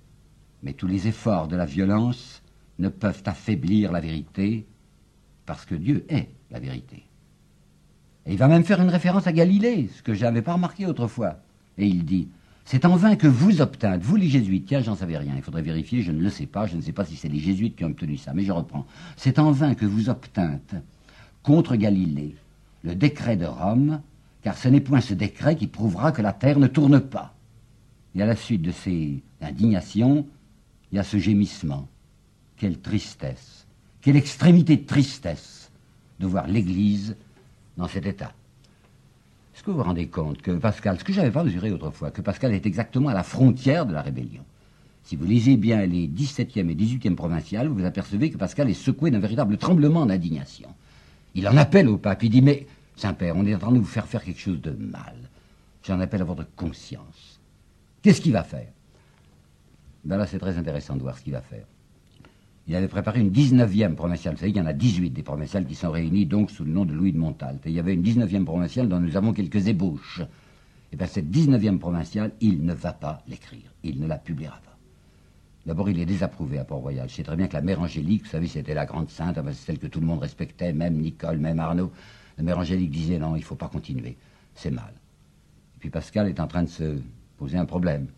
[0.62, 2.33] Mais tous les efforts de la violence
[2.78, 4.66] ne peuvent affaiblir la vérité,
[5.46, 7.04] parce que Dieu est la vérité.
[8.26, 10.86] Et il va même faire une référence à Galilée, ce que je n'avais pas remarqué
[10.86, 11.40] autrefois.
[11.76, 12.28] Et il dit,
[12.64, 15.62] c'est en vain que vous obtinrez, vous les jésuites, tiens, j'en savais rien, il faudrait
[15.62, 17.84] vérifier, je ne le sais pas, je ne sais pas si c'est les jésuites qui
[17.84, 18.86] ont obtenu ça, mais je reprends.
[19.16, 20.60] C'est en vain que vous obtinrez
[21.42, 22.34] contre Galilée
[22.82, 24.00] le décret de Rome,
[24.42, 27.34] car ce n'est point ce décret qui prouvera que la terre ne tourne pas.
[28.14, 30.26] Et à la suite de ces indignations,
[30.92, 31.88] il y a ce gémissement.
[32.64, 33.66] Quelle tristesse,
[34.00, 35.70] quelle extrémité de tristesse
[36.18, 37.14] de voir l'Église
[37.76, 38.32] dans cet état.
[39.54, 42.10] Est-ce que vous vous rendez compte que Pascal, ce que je n'avais pas mesuré autrefois,
[42.10, 44.42] que Pascal est exactement à la frontière de la rébellion
[45.02, 48.72] Si vous lisez bien les 17e et 18e provinciales, vous vous apercevez que Pascal est
[48.72, 50.70] secoué d'un véritable tremblement d'indignation.
[51.34, 53.84] Il en appelle au pape, il dit Mais, Saint-Père, on est en train de vous
[53.84, 55.16] faire faire quelque chose de mal.
[55.82, 57.38] J'en appelle à votre conscience.
[58.00, 58.72] Qu'est-ce qu'il va faire?
[60.02, 61.66] Ben là, c'est très intéressant de voir ce qu'il va faire
[62.66, 64.34] il avait préparé une 19e provinciale.
[64.34, 66.72] Vous savez qu'il y en a 18 des provinciales qui sont réunies donc sous le
[66.72, 67.62] nom de Louis de Montalte.
[67.66, 70.20] il y avait une 19e provinciale dont nous avons quelques ébauches.
[70.20, 73.74] Et eh bien cette 19e provinciale, il ne va pas l'écrire.
[73.82, 74.78] Il ne la publiera pas.
[75.66, 77.08] D'abord, il est désapprouvé à Port-Royal.
[77.08, 79.78] Je sais très bien que la mère Angélique, vous savez, c'était la grande sainte, celle
[79.78, 81.90] que tout le monde respectait, même Nicole, même Arnaud.
[82.36, 84.16] La mère Angélique disait non, il ne faut pas continuer,
[84.54, 84.92] c'est mal.
[85.76, 86.98] Et puis Pascal est en train de se
[87.38, 88.08] poser un problème.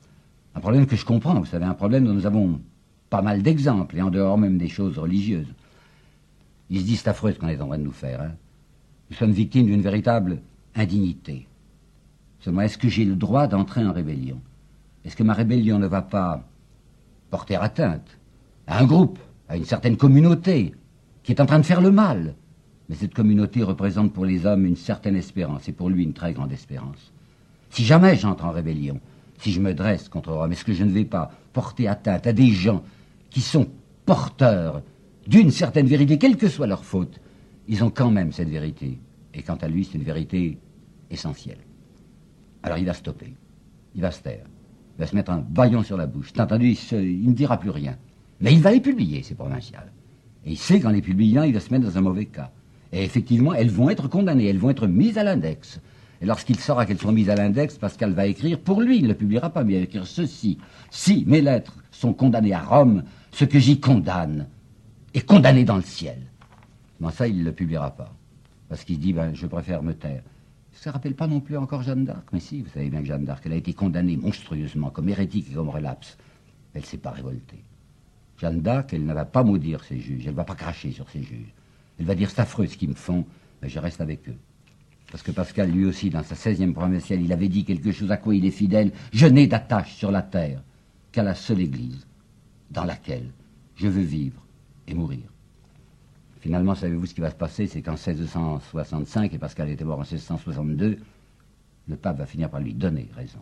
[0.54, 2.60] Un problème que je comprends, vous savez, un problème dont nous avons
[3.10, 5.52] pas mal d'exemples, et en dehors même des choses religieuses.
[6.70, 8.20] Il se dit, c'est affreux ce qu'on est en train de nous faire.
[8.20, 8.32] Hein.
[9.10, 10.40] Nous sommes victimes d'une véritable
[10.74, 11.46] indignité.
[12.40, 14.40] Seulement, est-ce que j'ai le droit d'entrer en rébellion?
[15.04, 16.42] Est-ce que ma rébellion ne va pas
[17.30, 18.18] porter atteinte
[18.66, 20.74] à un groupe, à une certaine communauté,
[21.22, 22.34] qui est en train de faire le mal?
[22.88, 26.32] Mais cette communauté représente pour les hommes une certaine espérance, et pour lui une très
[26.32, 27.12] grande espérance.
[27.70, 29.00] Si jamais j'entre en rébellion,
[29.38, 32.32] si je me dresse contre Rome, est-ce que je ne vais pas porter atteinte à
[32.32, 32.82] des gens
[33.30, 33.68] qui sont
[34.04, 34.82] porteurs
[35.26, 37.20] d'une certaine vérité, quelle que soit leur faute?
[37.68, 38.98] Ils ont quand même cette vérité.
[39.34, 40.58] Et quant à lui, c'est une vérité
[41.10, 41.58] essentielle.
[42.62, 43.34] Alors il va stopper,
[43.94, 44.46] il va se taire,
[44.96, 46.32] il va se mettre un baillon sur la bouche.
[46.32, 47.96] T'as entendu, il, ne dira plus rien.
[48.40, 49.92] Mais il va les publier, ces provinciales.
[50.44, 52.50] Et il sait qu'en les publiant, il va se mettre dans un mauvais cas.
[52.92, 55.80] Et effectivement, elles vont être condamnées, elles vont être mises à l'index.
[56.20, 59.08] Et lorsqu'il saura qu'elles sont mises à l'index, Pascal va écrire, pour lui, il ne
[59.08, 60.58] le publiera pas, mais il va écrire ceci.
[60.90, 64.46] Si mes lettres sont condamnées à Rome, ce que j'y condamne
[65.14, 66.18] est condamné dans le ciel.
[67.00, 68.12] Mais ça, il ne le publiera pas.
[68.68, 70.22] Parce qu'il dit, ben, je préfère me taire.
[70.72, 72.28] Ça ne rappelle pas non plus encore Jeanne d'Arc.
[72.32, 75.48] Mais si, vous savez bien que Jeanne d'Arc, elle a été condamnée monstrueusement comme hérétique
[75.50, 76.16] et comme relapse.
[76.74, 77.62] Elle ne s'est pas révoltée.
[78.38, 81.08] Jeanne d'Arc, elle ne va pas maudire ses juges, elle ne va pas cracher sur
[81.08, 81.54] ses juges.
[81.98, 83.24] Elle va dire, c'est affreux ce qu'ils me font,
[83.62, 84.36] mais je reste avec eux.
[85.16, 88.18] Parce que Pascal, lui aussi, dans sa 16e provinciale, il avait dit quelque chose à
[88.18, 88.92] quoi il est fidèle.
[89.14, 90.62] Je n'ai d'attache sur la terre
[91.10, 92.06] qu'à la seule Église
[92.70, 93.30] dans laquelle
[93.76, 94.44] je veux vivre
[94.86, 95.22] et mourir.
[96.40, 97.66] Finalement, savez-vous ce qui va se passer?
[97.66, 100.98] C'est qu'en 1665, et Pascal était mort en 1662,
[101.88, 103.40] le pape va finir par lui donner raison.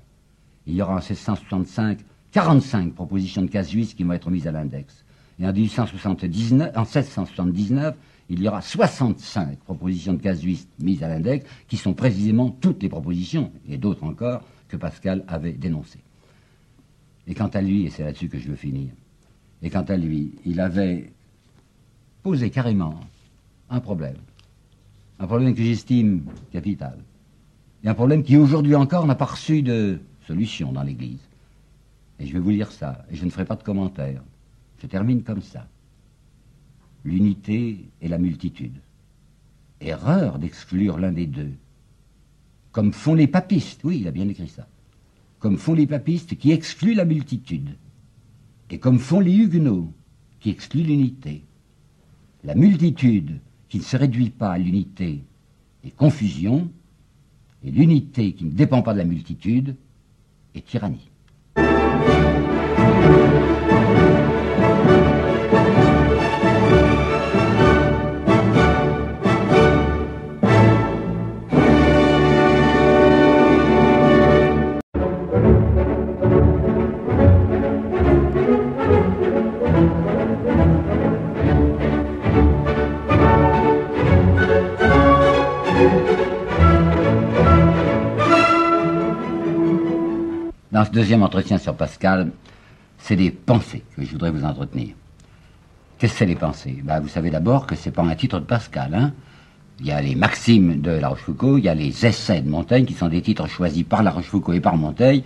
[0.69, 1.99] Il y aura en 1665
[2.31, 5.05] 45 propositions de casuistes qui vont être mises à l'index.
[5.41, 7.97] Et en, 1879, en 1679,
[8.29, 12.89] il y aura 65 propositions de casuistes mises à l'index, qui sont précisément toutes les
[12.89, 16.03] propositions, et d'autres encore, que Pascal avait dénoncées.
[17.27, 18.91] Et quant à lui, et c'est là-dessus que je veux finir,
[19.63, 21.13] et quant à lui, il avait
[22.23, 23.01] posé carrément
[23.71, 24.17] un problème.
[25.19, 26.99] Un problème que j'estime capital.
[27.83, 31.21] Et un problème qui aujourd'hui encore n'a pas reçu de solution dans l'Église.
[32.19, 34.23] Et je vais vous lire ça, et je ne ferai pas de commentaires.
[34.81, 35.67] Je termine comme ça
[37.05, 38.81] l'unité et la multitude.
[39.81, 41.53] Erreur d'exclure l'un des deux.
[42.73, 44.67] Comme font les papistes, oui, il a bien écrit ça,
[45.39, 47.77] comme font les papistes qui excluent la multitude,
[48.71, 49.93] et comme font les huguenots
[50.41, 51.43] qui excluent l'unité.
[52.43, 53.39] La multitude
[53.69, 55.23] qui ne se réduit pas à l'unité
[55.85, 56.71] est confusion,
[57.63, 59.77] et l'unité qui ne dépend pas de la multitude
[60.55, 61.11] est tyrannie.
[91.05, 92.31] Deuxième entretien sur Pascal,
[92.97, 94.95] c'est des pensées que je voudrais vous entretenir.
[95.99, 96.81] Qu'est-ce que c'est les pensées?
[96.83, 98.95] Ben, Vous savez d'abord que c'est pas un titre de Pascal.
[98.95, 99.13] Hein
[99.81, 102.87] il y a les maximes de La Rochefoucauld, il y a les essais de Montaigne,
[102.87, 105.21] qui sont des titres choisis par La Rochefoucauld et par Montaigne,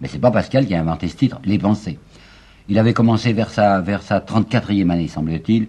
[0.00, 1.98] mais c'est pas Pascal qui a inventé ce titre, les pensées.
[2.68, 5.66] Il avait commencé vers sa, vers sa 34e année, semble-t-il,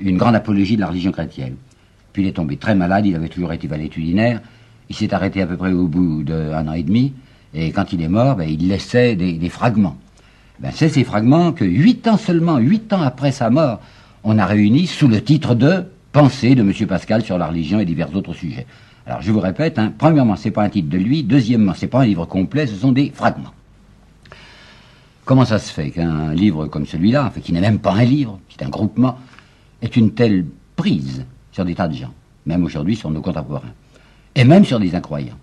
[0.00, 1.56] une grande apologie de la religion chrétienne.
[2.12, 4.42] Puis il est tombé très malade, il avait toujours été valétudinaire,
[4.90, 7.14] il s'est arrêté à peu près au bout d'un an et demi,
[7.54, 9.96] et quand il est mort, ben, il laissait des, fragments.
[10.60, 13.80] Ben, c'est ces fragments que huit ans seulement, huit ans après sa mort,
[14.24, 16.72] on a réuni sous le titre de Pensée de M.
[16.86, 18.66] Pascal sur la religion et divers autres sujets.
[19.06, 22.00] Alors je vous répète, hein, premièrement, c'est pas un titre de lui, deuxièmement, c'est pas
[22.00, 23.52] un livre complet, ce sont des fragments.
[25.24, 28.58] Comment ça se fait qu'un livre comme celui-là, qui n'est même pas un livre, qui
[28.58, 29.18] est un groupement,
[29.82, 30.44] ait une telle
[30.76, 32.12] prise sur des tas de gens,
[32.46, 33.72] même aujourd'hui sur nos contemporains,
[34.34, 35.36] et même sur des incroyants?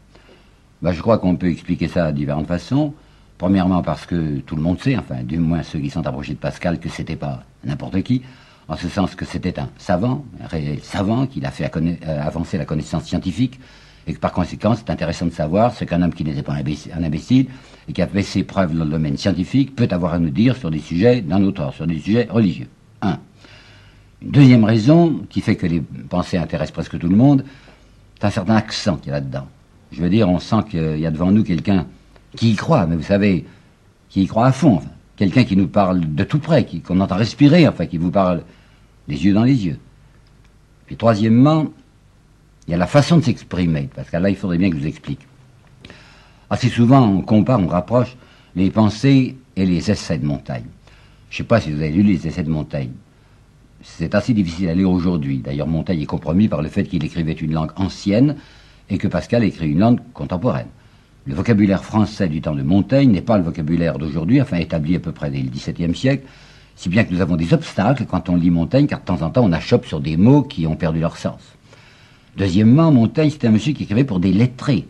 [0.86, 2.94] Bah, je crois qu'on peut expliquer ça de différentes façons.
[3.40, 6.38] Premièrement parce que tout le monde sait, enfin du moins ceux qui sont approchés de
[6.38, 8.22] Pascal, que c'était pas n'importe qui,
[8.68, 12.60] en ce sens que c'était un savant, un réel savant, qui a fait euh, avancer
[12.60, 13.60] la connaissance scientifique,
[14.06, 17.04] et que par conséquent c'est intéressant de savoir ce qu'un homme qui n'était pas un
[17.04, 17.48] imbécile,
[17.90, 20.56] et qui a fait ses preuves dans le domaine scientifique peut avoir à nous dire
[20.56, 22.68] sur des sujets d'un autre, sur des sujets religieux.
[23.02, 23.18] Un.
[24.22, 27.44] Une deuxième raison qui fait que les pensées intéressent presque tout le monde,
[28.20, 29.48] c'est un certain accent qui est là-dedans.
[29.92, 31.88] Je veux dire, on sent qu'il y a devant nous quelqu'un
[32.36, 33.46] qui y croit, mais vous savez,
[34.10, 34.82] qui y croit à fond.
[35.16, 38.44] Quelqu'un qui nous parle de tout près, qu'on entend respirer, enfin, qui vous parle
[39.08, 39.80] les yeux dans les yeux.
[40.88, 41.68] Puis troisièmement,
[42.68, 43.90] Il y a la façon de s'exprimer.
[43.96, 45.22] Parce que là, il faudrait bien que je vous explique.
[46.50, 48.16] Assez souvent, on compare, on rapproche
[48.56, 50.66] les pensées et les essais de Montaigne.
[51.30, 52.92] Je ne sais pas si vous avez lu les essais de Montaigne.
[53.82, 55.40] C'est assez difficile à lire aujourd'hui.
[55.40, 58.36] D'ailleurs, Montaigne est compromis par le fait qu'il écrivait une langue ancienne
[58.90, 60.68] et que Pascal écrit une langue contemporaine.
[61.28, 65.00] Le vocabulaire français du temps de Montaigne n'est pas le vocabulaire d'aujourd'hui, enfin établi à
[65.00, 66.24] peu près dès le XVIIe siècle,
[66.76, 69.30] si bien que nous avons des obstacles quand on lit Montaigne, car de temps en
[69.30, 71.40] temps on achoppe sur des mots qui ont perdu leur sens.
[72.38, 74.86] Deuxièmement, Montaigne, c'était un monsieur qui écrivait pour des lettrés.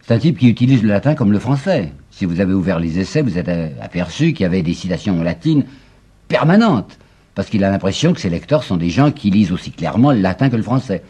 [0.00, 1.92] C'est un type qui utilise le latin comme le français.
[2.10, 3.48] Si vous avez ouvert les essais, vous êtes
[3.80, 5.64] aperçu qu'il y avait des citations latines
[6.28, 6.98] permanentes,
[7.34, 10.20] parce qu'il a l'impression que ses lecteurs sont des gens qui lisent aussi clairement le
[10.20, 11.02] latin que le français.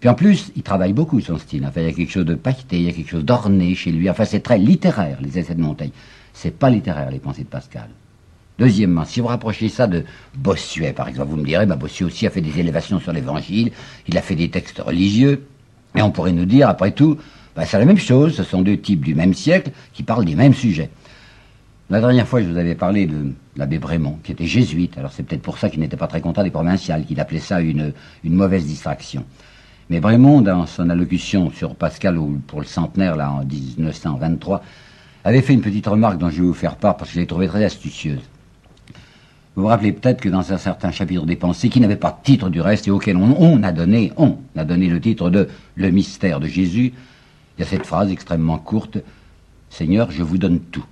[0.00, 1.64] Puis en plus, il travaille beaucoup son style.
[1.66, 3.90] Enfin, il y a quelque chose de paqueté, il y a quelque chose d'orné chez
[3.90, 4.08] lui.
[4.08, 5.90] Enfin, c'est très littéraire, les essais de Montaigne.
[6.32, 7.88] C'est pas littéraire, les pensées de Pascal.
[8.58, 10.04] Deuxièmement, si vous rapprochez ça de
[10.36, 13.70] Bossuet, par exemple, vous me direz, bah, Bossuet aussi a fait des élévations sur l'évangile,
[14.08, 15.46] il a fait des textes religieux,
[15.94, 17.18] et on pourrait nous dire, après tout,
[17.54, 20.34] bah, c'est la même chose, ce sont deux types du même siècle qui parlent des
[20.34, 20.90] mêmes sujets.
[21.88, 25.22] La dernière fois, je vous avais parlé de l'abbé Brémond, qui était jésuite, alors c'est
[25.22, 27.92] peut-être pour ça qu'il n'était pas très content des provinciales, qu'il appelait ça une,
[28.24, 29.24] une mauvaise distraction.
[29.90, 34.62] Mais Brémond, dans son allocution sur Pascal pour le centenaire, là, en 1923,
[35.24, 37.26] avait fait une petite remarque dont je vais vous faire part parce que je l'ai
[37.26, 38.20] trouvée très astucieuse.
[39.54, 42.24] Vous vous rappelez peut-être que dans un certain chapitre des pensées, qui n'avait pas de
[42.24, 45.90] titre du reste et auquel on, a donné, on a donné le titre de Le
[45.90, 46.92] mystère de Jésus,
[47.56, 48.98] il y a cette phrase extrêmement courte,
[49.70, 50.84] Seigneur, je vous donne tout.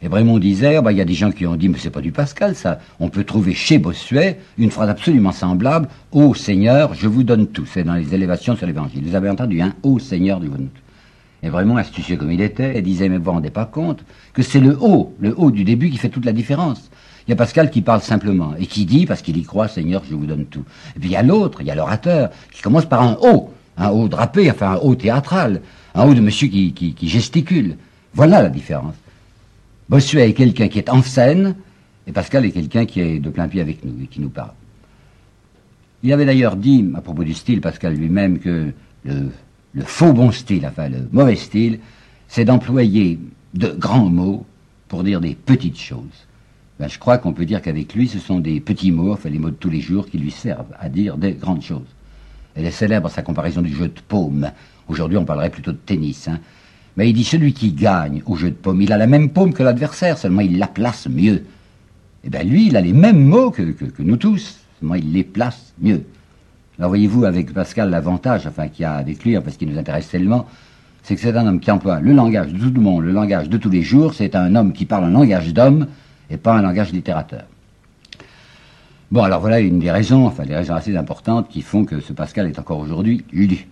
[0.00, 1.90] Et Brémond disait, ah bah, il y a des gens qui ont dit, mais c'est
[1.90, 2.78] pas du Pascal, ça.
[3.00, 7.66] On peut trouver chez Bossuet une phrase absolument semblable, Ô Seigneur, je vous donne tout.
[7.66, 9.02] C'est dans les élévations sur l'évangile.
[9.04, 9.74] Vous avez entendu, hein?
[9.82, 10.82] Ô Seigneur, je vous donne tout.
[11.42, 14.42] Et vraiment astucieux comme il était, il disait, mais vous vous rendez pas compte que
[14.42, 16.90] c'est le haut, le haut du début qui fait toute la différence.
[17.26, 20.02] Il y a Pascal qui parle simplement et qui dit, parce qu'il y croit, Seigneur,
[20.08, 20.64] je vous donne tout.
[20.96, 23.52] Et puis il y a l'autre, il y a l'orateur, qui commence par un haut,
[23.76, 25.60] un haut drapé, enfin un haut théâtral,
[25.94, 27.76] un haut de monsieur qui, qui, qui gesticule.
[28.14, 28.94] Voilà la différence.
[29.88, 31.54] Bossuet est quelqu'un qui est en scène,
[32.06, 34.52] et Pascal est quelqu'un qui est de plein pied avec nous et qui nous parle.
[36.02, 38.72] Il avait d'ailleurs dit, à propos du style, Pascal lui-même, que
[39.04, 39.30] le,
[39.82, 41.80] faux bon style, enfin le mauvais style,
[42.28, 43.18] c'est d'employer
[43.54, 44.44] de grands mots
[44.88, 46.26] pour dire des petites choses.
[46.78, 49.38] Ben, je crois qu'on peut dire qu'avec lui, ce sont des petits mots, enfin les
[49.38, 51.88] mots de tous les jours, qui lui servent à dire des grandes choses.
[52.54, 54.50] Elle est célèbre sa comparaison du jeu de paume.
[54.86, 56.28] Aujourd'hui, on parlerait plutôt de tennis.
[56.28, 56.40] Hein.
[57.06, 59.62] Il dit celui qui gagne au jeu de paume, il a la même paume que
[59.62, 61.44] l'adversaire, seulement il la place mieux.
[62.24, 63.62] Eh bien lui, il a les mêmes mots que,
[64.00, 66.04] nous tous, seulement il les place mieux.
[66.78, 70.08] Alors voyez-vous avec Pascal l'avantage, enfin qu'il y a avec lui, parce qu'il nous intéresse
[70.08, 70.46] tellement,
[71.02, 73.48] c'est que c'est un homme qui emploie le langage de tout le monde, le langage
[73.48, 75.86] de tous les jours, c'est un homme qui parle un langage d'homme
[76.30, 77.44] et pas un langage littérateur.
[79.10, 82.12] Bon, alors voilà une des raisons, enfin des raisons assez importantes qui font que ce
[82.12, 83.66] Pascal est encore aujourd'hui lu.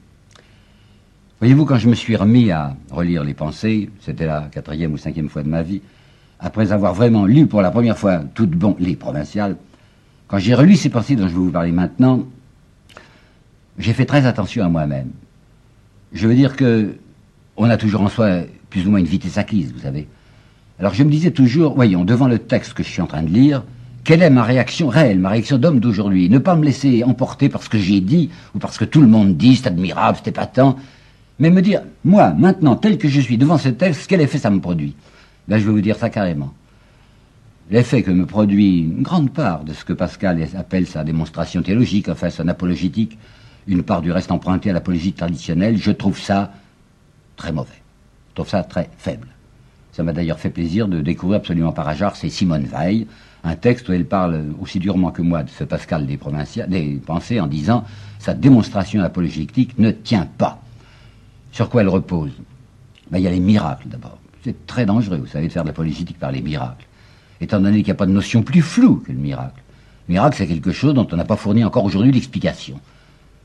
[1.39, 5.29] Voyez-vous, quand je me suis remis à relire les pensées, c'était la quatrième ou cinquième
[5.29, 5.83] fois de ma vie,
[6.41, 9.57] après avoir vraiment lu pour la première fois toutes bon les provinciales,
[10.29, 12.25] quand j'ai relu ces pensées dont je vais vous parler maintenant,
[13.79, 15.11] j'ai fait très attention à moi-même.
[16.15, 16.95] Je veux dire que
[17.59, 20.09] on a toujours en soi plus ou moins une vitesse acquise, vous savez.
[20.79, 23.31] Alors je me disais toujours, voyons, devant le texte que je suis en train de
[23.31, 23.63] lire,
[24.05, 26.31] quelle est ma réaction réelle, ma réaction d'homme d'aujourd'hui?
[26.31, 29.07] Ne pas me laisser emporter par ce que j'ai dit, ou parce que tout le
[29.07, 30.77] monde dit, c'est admirable, c'est épatant,
[31.39, 34.51] mais me dire, moi, maintenant, tel que je suis devant ce texte, quel effet ça
[34.51, 34.95] me produit?
[35.49, 36.53] Là, je vais vous dire ça carrément.
[37.71, 42.09] L'effet que me produit une grande part de ce que Pascal appelle sa démonstration théologique,
[42.09, 43.19] enfin son apologétique,
[43.67, 46.53] une part du reste empruntée à l'apologie traditionnelle, je trouve ça
[47.37, 47.83] très mauvais.
[48.31, 49.27] Je trouve ça très faible.
[49.93, 53.07] Ça m'a d'ailleurs fait plaisir de découvrir absolument par hasard, c'est Simone Veil,
[53.43, 56.19] un texte où elle parle aussi durement que moi de ce Pascal des,
[56.69, 57.85] des pensées en disant
[58.19, 60.63] sa démonstration apologétique ne tient pas.
[61.57, 62.33] Sur quoi elle repose
[63.11, 64.19] ben, Il y a les miracles d'abord.
[64.45, 66.85] C'est très dangereux, vous savez, de faire de la politique par les miracles.
[67.41, 69.63] Étant donné qu'il n'y a pas de notion plus floue que le miracle.
[70.07, 72.79] miracle, c'est quelque chose dont on n'a pas fourni encore aujourd'hui l'explication.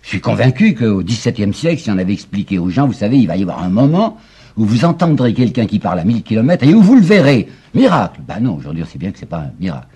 [0.02, 3.28] Je suis convaincu qu'au XVIIe siècle, si on avait expliqué aux gens, vous savez, il
[3.28, 4.18] va y avoir un moment
[4.58, 7.48] où vous entendrez quelqu'un qui parle à 1000 km et où vous le verrez.
[7.74, 9.88] Miracle Ben non, aujourd'hui, on sait bien que ce n'est pas un miracle.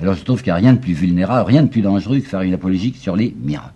[0.00, 2.26] Alors je trouve qu'il n'y a rien de plus vulnérable, rien de plus dangereux que
[2.26, 3.74] faire une apologie sur les miracles.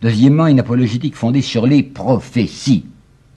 [0.00, 2.84] Deuxièmement, une apologétique fondée sur les prophéties.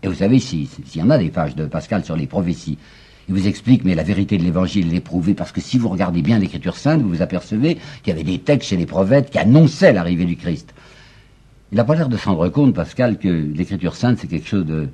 [0.04, 2.78] Et vous savez, s'il y en a des pages de Pascal sur les prophéties,
[3.28, 6.22] il vous explique, mais la vérité de l'évangile est prouvée parce que si vous regardez
[6.22, 9.40] bien l'écriture sainte, vous vous apercevez qu'il y avait des textes chez les prophètes qui
[9.40, 10.74] annonçaient l'arrivée du Christ.
[11.72, 14.66] Il n'a pas l'air de s'en rendre compte, Pascal, que l'écriture sainte, c'est quelque chose
[14.66, 14.90] de,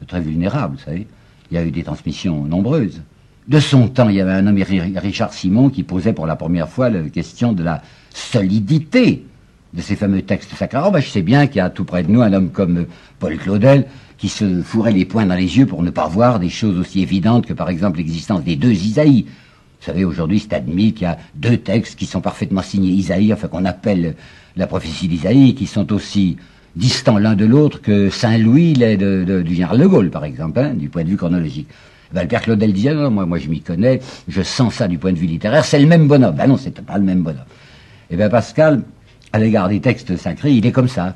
[0.00, 1.06] de, très vulnérable, vous savez.
[1.50, 3.02] Il y a eu des transmissions nombreuses.
[3.46, 4.60] De son temps, il y avait un homme,
[4.96, 7.82] Richard Simon, qui posait pour la première fois la question de la
[8.12, 9.24] solidité
[9.74, 10.90] de ces fameux textes sacrés.
[10.92, 12.88] Ben, je sais bien qu'il y a tout près de nous un homme comme euh,
[13.18, 13.86] Paul Claudel
[14.18, 17.02] qui se fourrait les poings dans les yeux pour ne pas voir des choses aussi
[17.02, 19.26] évidentes que par exemple l'existence des deux Isaïe.
[19.80, 23.32] Vous savez, aujourd'hui, c'est admis qu'il y a deux textes qui sont parfaitement signés Isaïe,
[23.32, 24.14] enfin qu'on appelle
[24.56, 26.38] la prophétie d'Isaïe, qui sont aussi
[26.74, 30.88] distants l'un de l'autre que Saint-Louis l'est du général de Gaulle, par exemple, hein, du
[30.88, 31.68] point de vue chronologique.
[32.12, 35.18] Ben, Claudel disait, non, moi, moi je m'y connais, je sens ça du point de
[35.18, 36.34] vue littéraire, c'est le même bonhomme.
[36.34, 37.44] Ben non, c'est pas le même bonhomme.
[38.08, 38.82] Et eh bien Pascal,
[39.32, 41.14] à l'égard des textes sacrés, il est comme ça.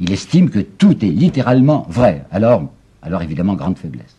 [0.00, 2.24] il estime que tout est littéralement vrai.
[2.30, 2.70] Alors,
[3.20, 4.16] évidemment, grande faiblesse.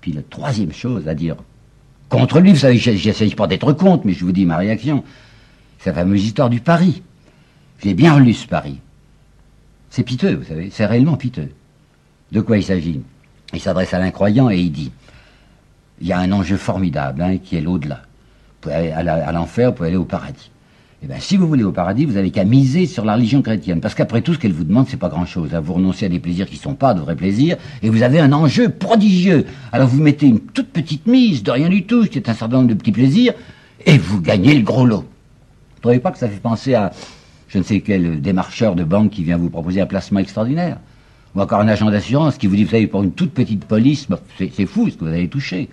[0.00, 1.36] Puis la troisième chose à dire
[2.08, 5.02] contre lui, vous savez, j'essaye pas d'être contre, mais je vous dis ma réaction,
[5.78, 7.02] c'est la fameuse histoire du Paris.
[7.82, 8.78] J'ai bien relu ce Paris.
[9.90, 11.50] C'est piteux, vous savez, c'est réellement piteux.
[12.32, 13.00] De quoi il s'agit?
[13.52, 14.92] Il s'adresse à l'incroyant et il dit
[16.00, 18.02] il y a un enjeu formidable hein, qui est l'au-delà.
[18.68, 20.50] À l'enfer, vous pouvez aller au paradis.
[21.06, 23.80] Eh bien, si vous voulez au paradis, vous n'avez qu'à miser sur la religion chrétienne.
[23.80, 25.54] Parce qu'après tout, ce qu'elle vous demande, c'est pas grand-chose.
[25.54, 25.60] Hein.
[25.60, 28.18] Vous renoncez à des plaisirs qui ne sont pas de vrais plaisirs, et vous avez
[28.18, 29.46] un enjeu prodigieux.
[29.70, 32.56] Alors vous mettez une toute petite mise de rien du tout, qui est un certain
[32.56, 33.34] nombre de petits plaisirs,
[33.84, 35.02] et vous gagnez le gros lot.
[35.02, 36.90] Vous ne trouvez pas que ça fait penser à
[37.46, 40.78] je ne sais quel démarcheur de banque qui vient vous proposer un placement extraordinaire?
[41.36, 44.08] Ou encore un agent d'assurance qui vous dit, vous savez, pour une toute petite police,
[44.08, 45.68] bah, c'est fou ce que vous avez touché.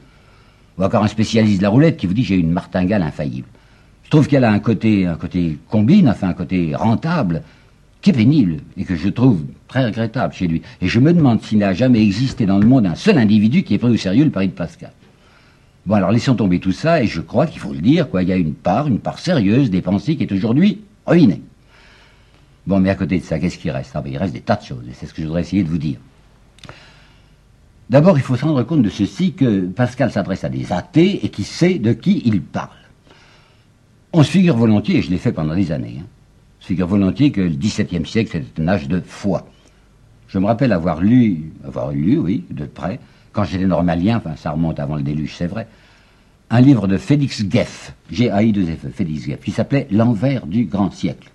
[0.78, 3.48] Ou encore un spécialiste de la roulette qui vous dit, j'ai une martingale infaillible.
[4.14, 7.42] Je trouve qu'elle a un côté, un côté combine, enfin un côté rentable,
[8.00, 10.62] qui est pénible et que je trouve très regrettable chez lui.
[10.82, 13.74] Et je me demande s'il n'a jamais existé dans le monde un seul individu qui
[13.74, 14.92] ait pris au sérieux le pari de Pascal.
[15.88, 18.30] Bon, alors laissons tomber tout ça, et je crois qu'il faut le dire, quoi, il
[18.30, 21.42] y a une part, une part sérieuse des pensées qui est aujourd'hui ruinée.
[22.68, 23.94] Bon, mais à côté de ça, qu'est-ce qui reste?
[23.96, 25.64] Ah, ben, Il reste des tas de choses, et c'est ce que je voudrais essayer
[25.64, 25.98] de vous dire.
[27.90, 31.30] D'abord, il faut se rendre compte de ceci que Pascal s'adresse à des athées et
[31.30, 32.70] qui sait de qui il parle.
[34.16, 36.06] On se figure volontiers, et je l'ai fait pendant des années, hein,
[36.60, 39.48] on se figure volontiers que le XVIIe siècle, c'est un âge de foi.
[40.28, 43.00] Je me rappelle avoir lu, avoir lu, oui, de près,
[43.32, 45.68] quand j'étais normalien, enfin ça remonte avant le déluge, c'est vrai,
[46.52, 51.32] un livre de Félix Geff, G-A-I-2-F, e, Félix Geff, qui s'appelait L'envers du grand siècle.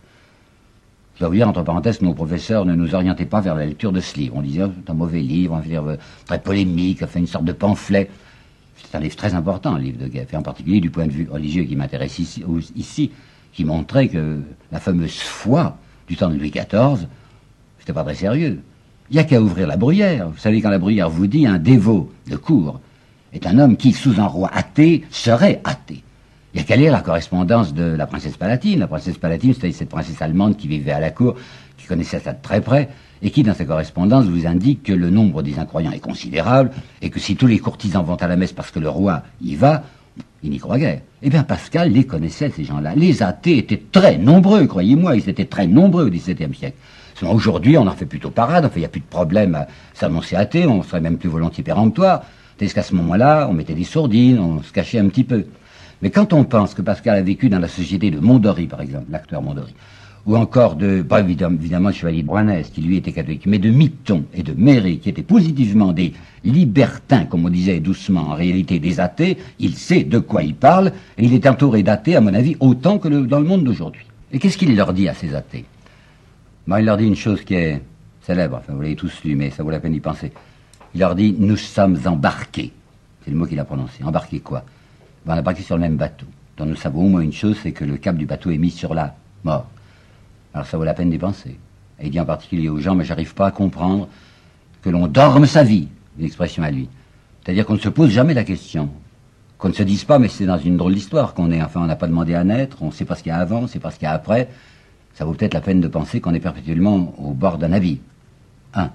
[1.16, 3.90] Je dois vous dire, entre parenthèses, nos professeurs ne nous orientaient pas vers la lecture
[3.90, 4.36] de ce livre.
[4.36, 7.50] On disait, oh, c'est un mauvais livre, un livre très polémique, enfin une sorte de
[7.50, 8.08] pamphlet.
[8.90, 11.12] C'est un livre très important, le livre de Geff, et en particulier du point de
[11.12, 13.10] vue religieux qui m'intéresse ici,
[13.52, 14.40] qui montrait que
[14.72, 15.76] la fameuse foi
[16.06, 17.06] du temps de Louis XIV,
[17.78, 18.60] c'était pas très sérieux.
[19.10, 20.30] Il n'y a qu'à ouvrir la bruyère.
[20.30, 22.80] Vous savez, quand la bruyère vous dit un dévot de cour
[23.34, 26.02] est un homme qui, sous un roi athée, serait athée.
[26.54, 28.78] Il y a qu'à lire la correspondance de la princesse Palatine.
[28.78, 31.34] La princesse Palatine, c'était cette princesse allemande qui vivait à la cour,
[31.76, 32.88] qui connaissait ça de très près,
[33.22, 36.70] et qui, dans sa correspondance, vous indique que le nombre des incroyants est considérable,
[37.02, 39.54] et que si tous les courtisans vont à la messe parce que le roi y
[39.54, 39.82] va,
[40.42, 41.00] il n'y croit guère.
[41.22, 42.94] Eh bien, Pascal les connaissait, ces gens-là.
[42.94, 46.76] Les athées étaient très nombreux, croyez-moi, ils étaient très nombreux au XVIIe siècle.
[47.22, 50.36] Aujourd'hui, on en fait plutôt parade, enfin, il n'y a plus de problème à s'annoncer
[50.36, 52.22] athée, on serait même plus volontiers péremptoire.
[52.56, 55.44] Tandis qu'à ce moment-là, on mettait des sourdines, on se cachait un petit peu.
[56.00, 59.06] Mais quand on pense que Pascal a vécu dans la société de Mondori, par exemple,
[59.10, 59.74] l'acteur Mondori,
[60.26, 64.42] ou encore de, pas évidemment, Chevalier de qui lui était catholique, mais de Mitton et
[64.42, 66.12] de Méry, qui étaient positivement des
[66.44, 70.92] libertins, comme on disait doucement, en réalité des athées, il sait de quoi il parle,
[71.16, 74.04] et il est entouré d'athées, à mon avis, autant que dans le monde d'aujourd'hui.
[74.32, 75.64] Et qu'est-ce qu'il leur dit à ces athées?
[76.66, 77.80] Ben, Il leur dit une chose qui est
[78.22, 80.30] célèbre, enfin, vous l'avez tous lu, mais ça vaut la peine d'y penser.
[80.94, 82.72] Il leur dit, nous sommes embarqués.
[83.24, 84.04] C'est le mot qu'il a prononcé.
[84.04, 84.64] Embarqués quoi?
[85.24, 86.26] Ben, On embarqué sur le même bateau.
[86.58, 88.70] Donc nous savons au moins une chose, c'est que le cap du bateau est mis
[88.70, 89.14] sur la
[89.44, 89.66] mort.
[90.58, 91.56] Alors ça vaut la peine d'y penser.
[92.00, 94.08] Et il dit en particulier aux gens, mais j'arrive pas à comprendre
[94.82, 95.86] que l'on dorme sa vie,
[96.18, 96.88] une expression à lui.
[97.44, 98.90] C'est-à-dire qu'on ne se pose jamais la question.
[99.56, 101.62] Qu'on ne se dise pas, mais c'est dans une drôle d'histoire qu'on est.
[101.62, 103.38] Enfin, on n'a pas demandé à naître, on ne sait pas ce qu'il y a
[103.38, 104.48] avant, on ne sait pas ce qu'il y a après.
[105.14, 107.98] Ça vaut peut-être la peine de penser qu'on est perpétuellement au bord d'un navire.
[108.74, 108.90] Un.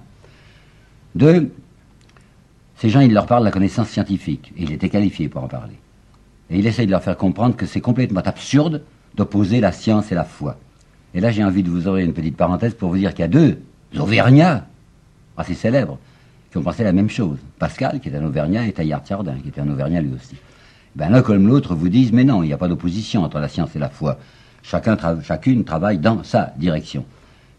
[1.14, 1.50] Deux,
[2.76, 4.52] ces gens, il leur parle de la connaissance scientifique.
[4.58, 5.78] Et il était qualifié pour en parler.
[6.50, 8.82] Et il essaye de leur faire comprendre que c'est complètement absurde
[9.14, 10.58] d'opposer la science et la foi.
[11.14, 13.24] Et là, j'ai envie de vous ouvrir une petite parenthèse pour vous dire qu'il y
[13.24, 13.58] a deux
[13.96, 14.66] Auvergnats,
[15.36, 15.98] assez célèbres,
[16.50, 17.38] qui ont pensé la même chose.
[17.58, 20.34] Pascal, qui est un Auvergnat, et Taillard Chardin, qui était un Auvergnat lui aussi.
[20.96, 23.48] Ben, l'un comme l'autre vous disent, mais non, il n'y a pas d'opposition entre la
[23.48, 24.18] science et la foi.
[24.62, 27.04] Chacun chacune travaille dans sa direction.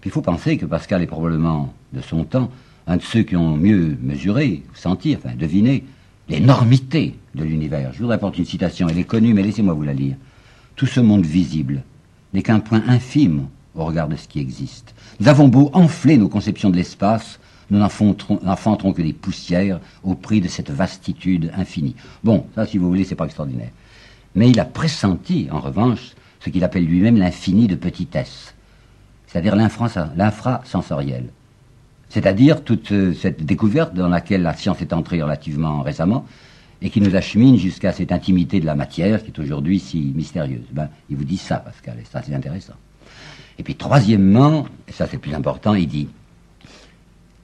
[0.01, 2.51] Puis il faut penser que Pascal est probablement, de son temps,
[2.87, 5.83] un de ceux qui ont mieux mesuré, senti, enfin deviné,
[6.29, 7.91] l'énormité de l'univers.
[7.93, 10.15] Je vous rapporte une citation, elle est connue, mais laissez-moi vous la lire.
[10.75, 11.83] Tout ce monde visible
[12.35, 14.93] n'est qu'un point infime au regard de ce qui existe.
[15.19, 17.39] Nous avons beau enfler nos conceptions de l'espace,
[17.71, 21.95] nous n'enfanterons que des poussières au prix de cette vastitude infinie.
[22.23, 23.71] Bon, ça, si vous voulez, c'est pas extraordinaire.
[24.35, 28.53] Mais il a pressenti, en revanche, ce qu'il appelle lui-même l'infini de petitesse.
[29.27, 31.25] c'est-à-dire l'infrasensoriel.
[32.09, 36.25] C'est-à-dire toute euh, cette découverte dans laquelle la science est entrée relativement récemment
[36.81, 40.65] et qui nous achemine jusqu'à cette intimité de la matière qui est aujourd'hui si mystérieuse.
[40.71, 42.73] Ben, il vous dit ça, Pascal, et ça c'est intéressant.
[43.57, 46.07] Et puis troisièmement, et ça c'est le plus important, il dit,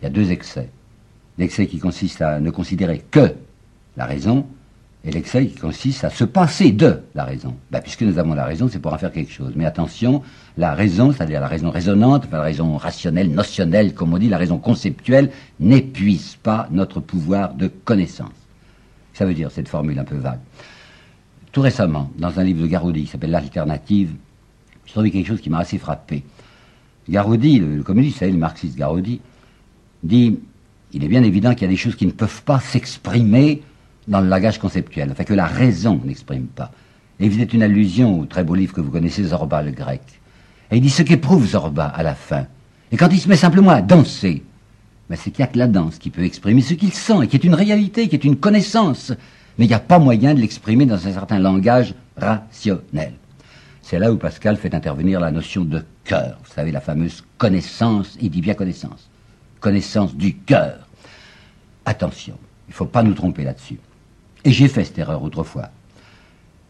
[0.02, 0.70] il y a deux excès.
[1.38, 3.34] L'excès qui consiste à ne considérer que
[3.98, 4.46] la raison,
[5.04, 7.56] et l'excès qui consiste à se passer de la raison.
[7.72, 9.54] Ben, puisque nous avons la raison, c'est pour en faire quelque chose.
[9.56, 10.22] Mais attention,
[10.58, 14.60] la raison, c'est-à-dire la raison raisonnante, la raison rationnelle, notionnelle, comme on dit, la raison
[14.60, 18.30] conceptuelle, n'épuise pas notre pouvoir de connaissance.
[19.22, 20.40] Ça veut dire cette formule un peu vague.
[21.52, 24.16] Tout récemment, dans un livre de Garoudi qui s'appelle L'Alternative,
[24.84, 26.24] j'ai trouvé quelque chose qui m'a assez frappé.
[27.08, 29.22] Garoudi, le, communiste, le marxiste Garoudi,
[30.02, 30.40] dit
[30.92, 33.62] il est bien évident qu'il y a des choses qui ne peuvent pas s'exprimer
[34.08, 36.72] dans le langage conceptuel, enfin que la raison n'exprime pas.
[37.20, 40.02] Et il faisait une allusion au très beau livre que vous connaissez, Zorba le grec.
[40.72, 42.48] Et il dit ce qu'éprouve Zorba à la fin.
[42.92, 44.42] Et quand il se met simplement à danser,
[45.12, 47.28] ben c'est qu'il n'y a que la danse qui peut exprimer ce qu'il sent, et
[47.28, 49.12] qui est une réalité, qui est une connaissance.
[49.58, 53.12] Mais il n'y a pas moyen de l'exprimer dans un certain langage rationnel.
[53.82, 56.38] C'est là où Pascal fait intervenir la notion de cœur.
[56.46, 59.10] Vous savez, la fameuse connaissance, il dit bien connaissance.
[59.60, 60.88] Connaissance du cœur.
[61.84, 62.38] Attention,
[62.70, 63.80] il ne faut pas nous tromper là-dessus.
[64.46, 65.72] Et j'ai fait cette erreur autrefois.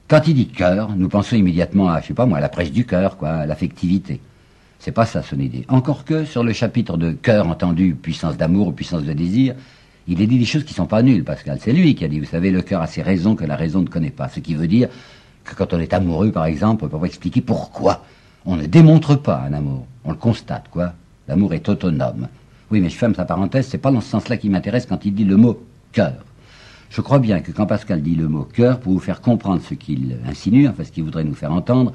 [0.07, 2.87] Quand il dit cœur, nous pensons immédiatement à, je sais pas moi, la presse du
[2.87, 4.19] cœur, quoi, à l'affectivité.
[4.81, 5.63] C'est pas ça son idée.
[5.67, 9.53] Encore que sur le chapitre de cœur entendu, puissance d'amour ou puissance de désir,
[10.07, 11.59] il est dit des choses qui sont pas nulles, Pascal.
[11.61, 13.81] C'est lui qui a dit, vous savez, le cœur a ses raisons que la raison
[13.81, 14.27] ne connaît pas.
[14.27, 14.89] Ce qui veut dire
[15.43, 18.03] que quand on est amoureux, par exemple, on peut pas expliquer pourquoi.
[18.43, 19.85] On ne démontre pas un amour.
[20.03, 20.93] On le constate, quoi.
[21.27, 22.27] L'amour est autonome.
[22.71, 25.13] Oui, mais je ferme sa parenthèse, c'est pas dans ce sens-là qui m'intéresse quand il
[25.13, 26.15] dit le mot cœur.
[26.89, 29.75] Je crois bien que quand Pascal dit le mot cœur, pour vous faire comprendre ce
[29.75, 31.93] qu'il insinue, enfin ce qu'il voudrait nous faire entendre,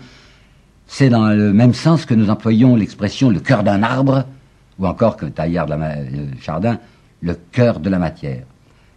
[0.87, 4.25] c'est dans le même sens que nous employons l'expression le cœur d'un arbre,
[4.79, 5.97] ou encore que Taillard de la
[6.41, 6.79] Chardin,
[7.23, 8.45] le cœur de la matière.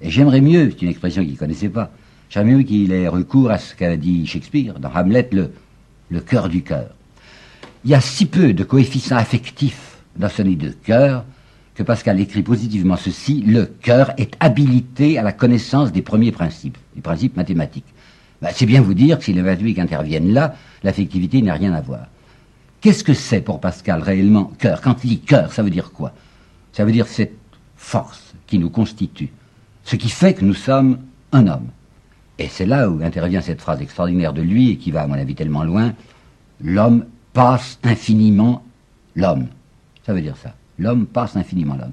[0.02, 1.92] Et j'aimerais mieux, c'est une expression qu'il ne connaissait pas,
[2.30, 5.52] j'aimerais mieux qu'il ait recours à ce qu'a dit Shakespeare dans Hamlet, le,
[6.10, 6.90] le cœur du cœur.
[7.86, 11.24] Il y a si peu de coefficients affectifs dans ce nid de cœur
[11.76, 16.78] que Pascal écrit positivement ceci, le cœur est habilité à la connaissance des premiers principes,
[16.94, 17.86] des principes mathématiques.
[18.42, 21.82] Ben, c'est bien vous dire que si les mathématiques interviennent là, l'affectivité n'a rien à
[21.82, 22.08] voir.
[22.82, 24.82] Qu'est-ce que c'est pour Pascal réellement cœur?
[24.82, 26.14] Quand il dit cœur, ça veut dire quoi?
[26.72, 27.36] Ça veut dire cette
[27.76, 29.30] force qui nous constitue,
[29.84, 31.00] ce qui fait que nous sommes
[31.32, 31.68] un homme.
[32.38, 35.16] Et c'est là où intervient cette phrase extraordinaire de lui et qui va, à mon
[35.16, 35.94] avis, tellement loin.
[36.62, 38.64] L'homme passe infiniment
[39.16, 39.48] l'homme.
[40.06, 40.56] Ça veut dire ça.
[40.78, 41.92] L'homme passe infiniment l'homme.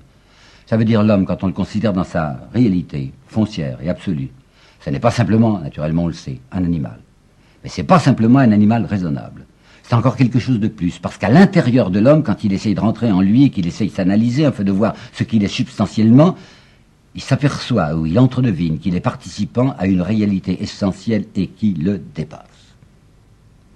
[0.67, 4.31] Ça veut dire l'homme quand on le considère dans sa réalité foncière et absolue.
[4.87, 7.01] Ce n'est pas simplement, naturellement on le sait, un animal.
[7.65, 9.45] Mais ce n'est pas simplement un animal raisonnable.
[9.83, 12.81] C'est encore quelque chose de plus, parce qu'à l'intérieur de l'homme, quand il essaye de
[12.81, 16.37] rentrer en lui et qu'il essaye de s'analyser, afin de voir ce qu'il est substantiellement,
[17.17, 22.01] il s'aperçoit ou il entredevine qu'il est participant à une réalité essentielle et qui le
[22.15, 22.77] dépasse.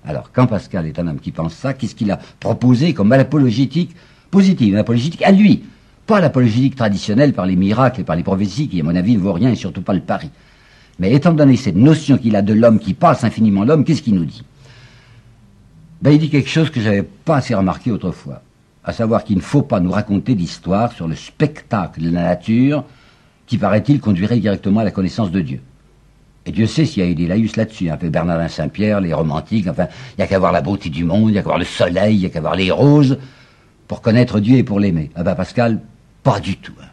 [0.05, 3.97] Alors, quand Pascal est un homme qui pense ça, qu'est-ce qu'il a proposé comme apologétique
[4.31, 5.65] positive, une apologétique à lui?
[6.07, 9.21] Pas l'apologétique traditionnelle par les miracles et par les prophéties, qui, à mon avis, ne
[9.21, 10.31] vaut rien et surtout pas le pari.
[11.01, 14.15] Mais étant donné cette notion qu'il a de l'homme qui passe infiniment l'homme, qu'est-ce qu'il
[14.15, 14.45] nous dit?
[16.03, 18.43] Ben, Il dit quelque chose que je n'avais pas assez remarqué autrefois,
[18.85, 22.85] à savoir qu'il ne faut pas nous raconter d'histoire sur le spectacle de la nature
[23.47, 25.61] qui, paraît-il, conduirait directement à la connaissance de Dieu.
[26.45, 29.15] Et Dieu sait s'il y a eu des laïus là-dessus, un peu Bernardin Saint-Pierre, les
[29.15, 31.49] romantiques, enfin, il n'y a qu'à voir la beauté du monde, il n'y a qu'à
[31.49, 33.19] voir le soleil, il n'y a qu'à voir les roses,
[33.89, 35.11] pour connaître Dieu et pour l'aimer.
[35.15, 35.81] Ah ben Pascal,
[36.23, 36.75] pas du tout.
[36.83, 36.89] Hein.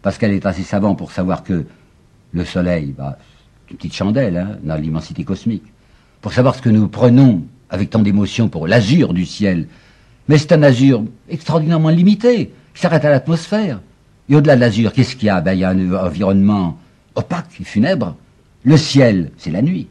[0.00, 1.66] Pascal est assez savant pour savoir que
[2.32, 3.18] le soleil, bah,
[3.70, 5.64] une petite chandelle hein, dans l'immensité cosmique.
[6.20, 9.66] Pour savoir ce que nous prenons avec tant d'émotion pour l'azur du ciel.
[10.28, 13.80] Mais c'est un azur extraordinairement limité, qui s'arrête à l'atmosphère.
[14.28, 15.40] Et au-delà de l'azur, qu'est-ce qu'il y a?
[15.40, 16.78] Ben, Il y a un environnement
[17.14, 18.16] opaque et funèbre.
[18.64, 19.88] Le ciel, c'est la nuit.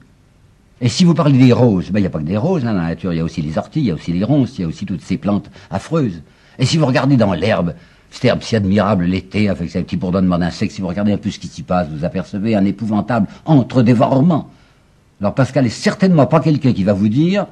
[0.80, 2.74] Et si vous parlez des roses, ben, il n'y a pas que des roses hein,
[2.74, 4.58] dans la nature, il y a aussi les orties, il y a aussi les ronces,
[4.58, 6.22] il y a aussi toutes ces plantes affreuses.
[6.58, 7.76] Et si vous regardez dans l'herbe,
[8.12, 11.48] si admirable l'été, avec ses petits bourdonnements d'insectes, si vous regardez un peu ce qui
[11.48, 14.50] s'y passe, vous apercevez un épouvantable entre-dévorement.
[15.20, 17.48] Alors Pascal est certainement pas quelqu'un qui va vous dire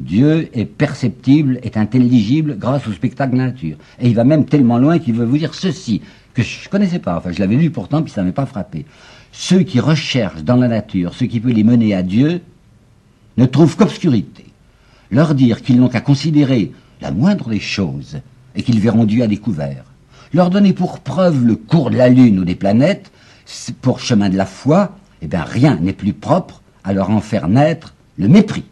[0.00, 3.76] Dieu est perceptible, est intelligible grâce au spectacle de la nature.
[4.00, 6.00] Et il va même tellement loin qu'il veut vous dire ceci,
[6.32, 8.46] que je ne connaissais pas, enfin je l'avais lu pourtant, puis ça ne m'est pas
[8.46, 8.86] frappé.
[9.32, 12.40] Ceux qui recherchent dans la nature ce qui peut les mener à Dieu
[13.36, 14.46] ne trouvent qu'obscurité.
[15.10, 18.20] Leur dire qu'ils n'ont qu'à considérer la moindre des choses
[18.54, 19.84] et qu'ils verront Dieu à découvert.
[20.32, 23.10] Leur donner pour preuve le cours de la Lune ou des planètes,
[23.82, 27.48] pour chemin de la foi, eh bien rien n'est plus propre à leur en faire
[27.48, 28.64] naître le mépris.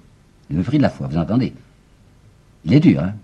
[0.50, 1.52] Le mépris de la foi, vous entendez?
[2.64, 3.14] Il est dur, hein?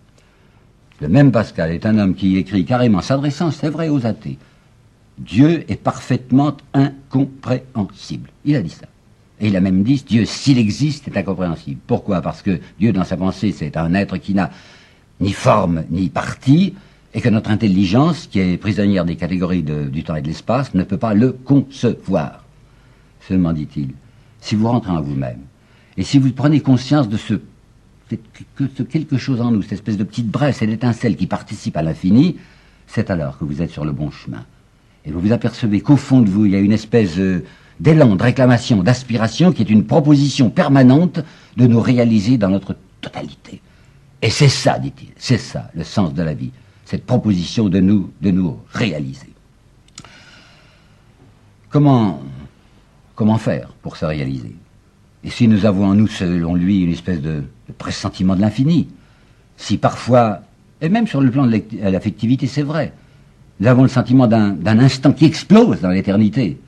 [1.01, 4.39] Le même Pascal est un homme qui écrit carrément, s'adressant, c'est vrai, aux athées.
[5.19, 8.31] Dieu est parfaitement incompréhensible.
[8.45, 8.87] Il a dit ça.
[9.41, 11.81] Et il a même dit, Dieu, s'il existe, est incompréhensible.
[11.87, 12.21] Pourquoi?
[12.21, 14.51] Parce que Dieu, dans sa pensée, c'est un être qui n'a
[15.21, 16.75] ni forme ni partie,
[17.15, 20.83] et que notre intelligence, qui est prisonnière des catégories du temps et de l'espace, ne
[20.83, 22.45] peut pas le concevoir.
[23.21, 23.91] Seulement, dit-il,
[24.41, 25.39] si vous rentrez en vous-même,
[25.97, 27.35] et si vous prenez conscience de ce,
[28.85, 32.37] quelque chose en nous, cette espèce de petite bresse et d'étincelle qui participe à l'infini,
[32.89, 34.45] c'est alors que vous êtes sur le bon chemin.
[35.05, 37.45] Et vous vous apercevez qu'au fond de vous, il y a une espèce euh,
[37.79, 41.21] d'élan, de réclamation, d'aspiration qui est une proposition permanente
[41.57, 43.61] de nous réaliser dans notre totalité.
[44.21, 46.51] Et c'est ça, dit-il, c'est ça le sens de la vie,
[46.85, 49.29] cette proposition de nous, de nous réaliser.
[51.71, 52.23] Comment,
[53.15, 54.55] comment faire pour se réaliser?
[55.25, 58.89] Et si nous avons en nous, selon lui, une espèce de, de pressentiment de l'infini,
[59.57, 60.41] si parfois,
[60.81, 62.93] et même sur le plan de l'affectivité, c'est vrai,
[63.61, 66.59] nous avons le sentiment d'un instant qui explose dans l'éternité,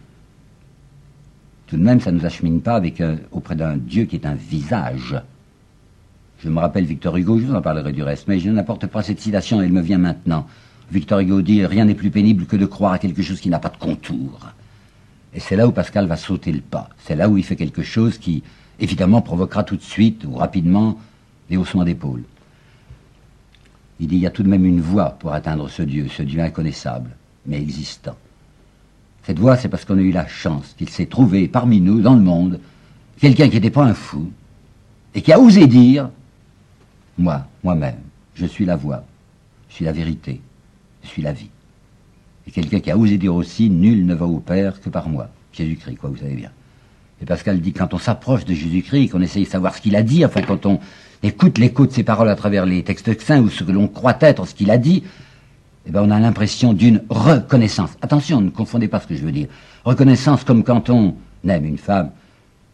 [1.67, 3.03] tout de même, ça ne nous achemine pas avec
[3.33, 5.21] auprès d'un Dieu qui est un visage.
[6.39, 9.03] Je me rappelle Victor Hugo, je vous en parlerai du reste, mais je n'apporte pas
[9.03, 10.47] cette citation, elle me vient maintenant.
[10.93, 13.59] Victor Hugo dit Rien n'est plus pénible que de croire à quelque chose qui n'a
[13.59, 14.53] pas de contour.
[15.35, 16.91] Et c'est là où Pascal va sauter le pas.
[16.99, 18.43] C'est là où il fait quelque chose qui,
[18.81, 20.99] évidemment, provoquera tout de suite ou rapidement
[21.51, 22.23] des haussements d'épaule.
[23.99, 26.23] Il dit Il y a tout de même une voie pour atteindre ce Dieu, ce
[26.23, 27.11] Dieu inconnaissable,
[27.47, 28.17] mais existant.
[29.25, 32.15] Cette voie, c'est parce qu'on a eu la chance qu'il s'est trouvé parmi nous, dans
[32.15, 32.61] le monde,
[33.19, 34.31] quelqu'un qui n'était pas un fou,
[35.15, 36.11] et qui a osé dire
[37.19, 37.99] moi, moi-même,
[38.35, 39.05] je suis la voie,
[39.69, 40.41] je suis la vérité,
[41.03, 41.51] je suis la vie.
[42.47, 45.29] Et quelqu'un qui a osé dire aussi, nul ne va au Père que par moi.
[45.53, 46.51] Jésus-Christ, quoi, vous savez bien.
[47.21, 50.03] Et Pascal dit, quand on s'approche de Jésus-Christ, qu'on essaye de savoir ce qu'il a
[50.03, 50.79] dit, enfin, quand on
[51.23, 54.19] écoute l'écho de ses paroles à travers les textes saints ou ce que l'on croit
[54.21, 55.03] être ce qu'il a dit,
[55.87, 57.91] eh ben, on a l'impression d'une reconnaissance.
[58.03, 59.49] Attention, ne confondez pas ce que je veux dire.
[59.85, 61.15] Reconnaissance comme quand on
[61.49, 62.11] aime une femme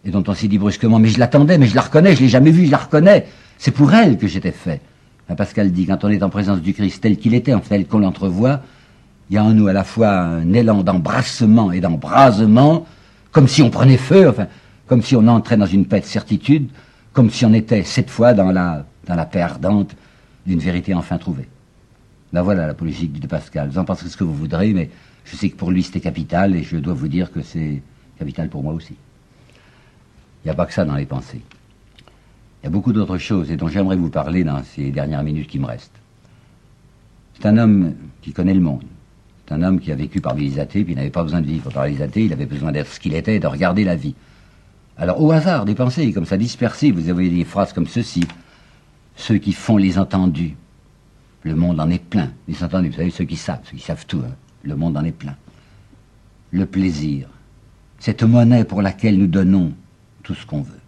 [0.05, 2.28] et dont on s'est dit brusquement, mais je l'attendais, mais je la reconnais, je l'ai
[2.28, 3.26] jamais vue, je la reconnais.
[3.59, 4.80] C'est pour elle que j'étais fait.
[5.34, 8.00] Pascal dit, quand on est en présence du Christ tel qu'il était, en tel qu'on
[8.00, 8.61] l'entrevoit,
[9.30, 12.86] il y a en nous à la fois un élan d'embrassement et d'embrasement,
[13.30, 14.46] comme si on prenait feu, enfin,
[14.86, 16.68] comme si on entrait dans une paix de certitude,
[17.12, 19.94] comme si on était cette fois dans la, dans la paix ardente
[20.46, 21.48] d'une vérité enfin trouvée.
[22.32, 23.68] Ben voilà la politique de Pascal.
[23.68, 24.90] Vous en pensez ce que vous voudrez, mais
[25.24, 27.82] je sais que pour lui c'était capital et je dois vous dire que c'est
[28.18, 28.96] capital pour moi aussi.
[30.44, 31.42] Il n'y a pas que ça dans les pensées.
[32.63, 35.49] Il y a beaucoup d'autres choses et dont j'aimerais vous parler dans ces dernières minutes
[35.49, 35.99] qui me restent.
[37.35, 38.85] C'est un homme qui connaît le monde.
[39.45, 41.47] C'est un homme qui a vécu parmi les athées, puis il n'avait pas besoin de
[41.47, 44.15] vivre parmi les athées, il avait besoin d'être ce qu'il était, de regarder la vie.
[44.97, 48.25] Alors, au hasard, des pensées comme ça dispersées, vous avez des phrases comme ceci.
[49.17, 50.55] Ceux qui font les entendus.
[51.43, 52.31] Le monde en est plein.
[52.47, 54.23] Les entendus, vous savez, ceux qui savent, ceux qui savent tout.
[54.25, 54.35] Hein.
[54.63, 55.35] Le monde en est plein.
[56.53, 57.27] Le plaisir.
[57.99, 59.73] Cette monnaie pour laquelle nous donnons
[60.23, 60.82] tout ce qu'on veut.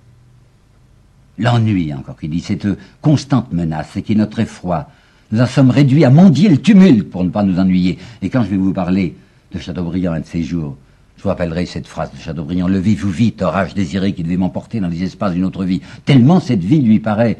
[1.38, 2.66] L'ennui, encore qui dit, cette
[3.00, 4.88] constante menace, c'est qui est notre effroi.
[5.32, 7.98] Nous en sommes réduits à mendier le tumulte pour ne pas nous ennuyer.
[8.22, 9.16] Et quand je vais vous parler
[9.52, 10.76] de Chateaubriand un de ces jours,
[11.16, 14.88] je vous rappellerai cette phrase de Chateaubriand, Levez-vous vite, orage désiré qui devait m'emporter dans
[14.88, 15.80] les espaces d'une autre vie.
[16.04, 17.38] Tellement cette vie lui paraît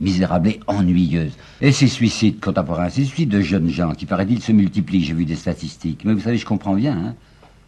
[0.00, 1.32] misérable et ennuyeuse.
[1.60, 5.24] Et ces suicides contemporains, ces suicides de jeunes gens qui, paraît-il, se multiplient, j'ai vu
[5.24, 6.04] des statistiques.
[6.04, 6.92] Mais vous savez, je comprends bien.
[6.92, 7.14] Hein.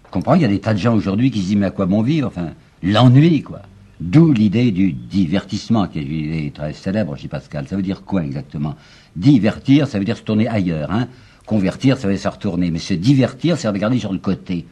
[0.07, 1.70] Je comprends, il y a des tas de gens aujourd'hui qui se disent, mais à
[1.70, 2.29] quoi bon vivre?
[2.29, 2.51] Enfin,
[2.83, 3.62] l'ennui, quoi.
[4.01, 7.68] D'où l'idée du divertissement, qui est une idée très célèbre chez Pascal.
[7.68, 8.74] Ça veut dire quoi exactement?
[9.14, 10.90] Divertir, ça veut dire se tourner ailleurs.
[10.90, 11.09] Hein
[11.47, 12.70] Convertir, ça veut dire se retourner.
[12.70, 14.66] Mais se divertir, c'est regarder sur le côté.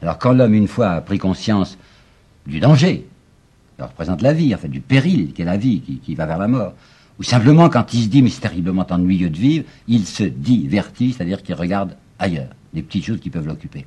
[0.00, 1.76] Alors quand l'homme, une fois, a pris conscience
[2.46, 3.06] du danger,
[3.78, 6.38] ça représente la vie, en fait, du péril qu'est la vie, qui, qui, va vers
[6.38, 6.74] la mort,
[7.18, 11.12] ou simplement quand il se dit, mais c'est terriblement ennuyeux de vivre, il se divertit,
[11.12, 13.86] c'est-à-dire qu'il regarde ailleurs, des petites choses qui peuvent l'occuper.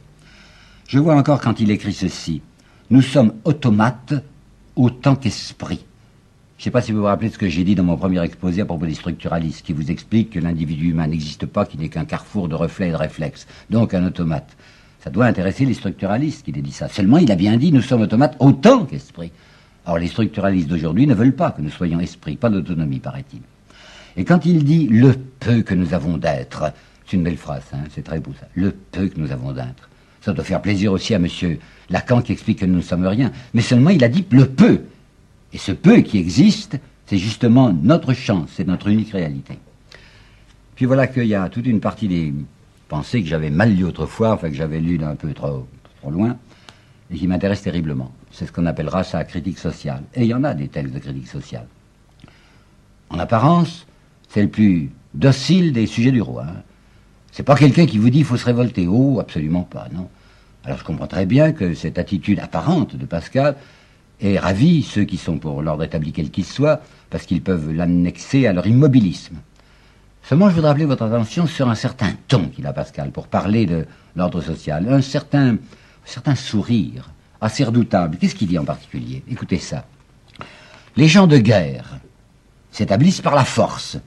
[0.87, 2.41] Je vois encore quand il écrit ceci,
[2.89, 4.13] nous sommes automates
[4.81, 5.85] autant qu'esprit.
[6.57, 8.21] Je ne sais pas si vous vous rappelez ce que j'ai dit dans mon premier
[8.21, 11.89] exposé à propos des structuralistes, qui vous explique que l'individu humain n'existe pas, qu'il n'est
[11.89, 14.55] qu'un carrefour de reflets et de réflexes, donc un automate.
[15.03, 16.87] Ça doit intéresser les structuralistes qu'il ait dit ça.
[16.87, 19.31] Seulement, il a bien dit, nous sommes automates autant qu'esprit.
[19.85, 23.41] Or, les structuralistes d'aujourd'hui ne veulent pas que nous soyons esprit, pas d'autonomie, paraît-il.
[24.17, 26.71] Et quand il dit le peu que nous avons d'être,
[27.07, 29.89] c'est une belle phrase, hein, c'est très beau ça, le peu que nous avons d'être.
[30.21, 31.59] Ça doit faire plaisir aussi à monsieur
[31.89, 33.31] Lacan qui explique que nous ne sommes rien.
[33.53, 34.81] Mais seulement il a dit le peu.
[35.53, 39.57] Et ce peu qui existe, c'est justement notre chance, c'est notre unique réalité.
[40.75, 42.33] Puis voilà qu'il y a toute une partie des
[42.87, 45.67] pensées que j'avais mal lues autrefois, enfin que j'avais lues d'un peu trop,
[46.01, 46.37] trop loin,
[47.11, 48.11] et qui m'intéressent terriblement.
[48.31, 50.03] C'est ce qu'on appellera sa critique sociale.
[50.15, 51.67] Et il y en a des textes de critique sociale.
[53.09, 53.85] En apparence,
[54.29, 56.45] c'est le plus docile des sujets du roi.
[56.47, 56.63] Hein.
[57.31, 58.87] C'est pas quelqu'un qui vous dit il faut se révolter.
[58.87, 60.09] Oh, absolument pas, non.
[60.63, 63.55] Alors je comprends très bien que cette attitude apparente de Pascal
[64.19, 68.45] ait ravi ceux qui sont pour l'ordre établi quel qu'il soit, parce qu'ils peuvent l'annexer
[68.45, 69.37] à leur immobilisme.
[70.23, 73.65] Seulement, je voudrais appeler votre attention sur un certain ton qu'il a Pascal pour parler
[73.65, 75.57] de l'ordre social, un certain, un
[76.05, 77.09] certain sourire
[77.39, 78.17] assez redoutable.
[78.17, 79.23] Qu'est-ce qu'il dit en particulier?
[79.29, 79.85] Écoutez ça.
[80.95, 81.97] Les gens de guerre
[82.71, 83.97] s'établissent par la force,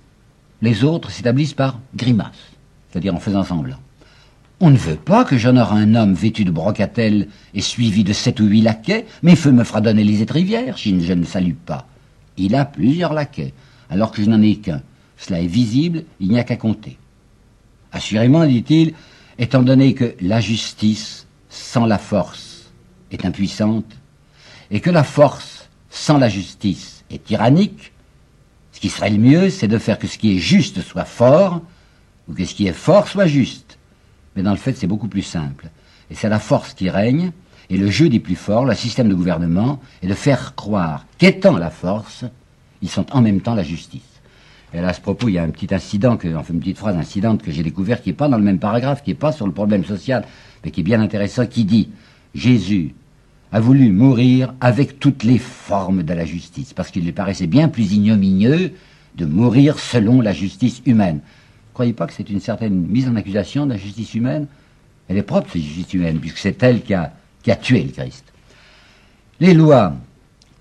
[0.62, 2.54] les autres s'établissent par grimace,
[2.95, 3.80] c'est-à-dire en faisant semblant.
[4.61, 8.38] On ne veut pas que j'honore un homme vêtu de brocatelle et suivi de sept
[8.38, 11.88] ou huit laquais, mais feu me fera donner les étrivières si je ne salue pas.
[12.36, 13.53] Il a plusieurs laquais,
[13.90, 14.80] alors que je n'en ai qu'un.
[15.16, 16.97] Cela est visible, il n'y a qu'à compter.
[17.90, 18.95] Assurément, dit-il,
[19.40, 22.70] étant donné que la justice, sans la force,
[23.11, 23.90] est impuissante,
[24.70, 27.92] et que la force, sans la justice, est tyrannique,
[28.70, 31.61] ce qui serait le mieux, c'est de faire que ce qui est juste soit fort,
[32.29, 33.79] ou que ce qui est fort soit juste.
[34.37, 35.68] Mais dans le fait, c'est beaucoup plus simple.
[36.11, 37.33] Et c'est la force qui règne,
[37.70, 41.57] et le jeu des plus forts, le système de gouvernement, est de faire croire qu'étant
[41.57, 42.25] la force,
[42.83, 44.03] ils sont en même temps la justice.
[44.75, 46.97] Et là, à ce propos, il y a un petit incident, enfin une petite phrase
[46.97, 49.47] incidente que j'ai découvert, qui n'est pas dans le même paragraphe, qui n'est pas sur
[49.47, 50.25] le problème social,
[50.64, 51.91] mais qui est bien intéressant, qui dit
[52.35, 52.95] Jésus
[53.53, 57.68] a voulu mourir avec toutes les formes de la justice, parce qu'il lui paraissait bien
[57.68, 58.72] plus ignominieux
[59.14, 61.20] de mourir selon la justice humaine.
[61.75, 64.47] Croyez pas que c'est une certaine mise en accusation de la justice humaine
[65.09, 67.12] Elle est propre, cette justice humaine, puisque c'est elle qui a,
[67.43, 68.25] qui a tué le Christ.
[69.41, 69.95] Les lois,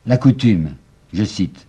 [0.06, 0.72] la coutume,
[1.14, 1.68] je cite,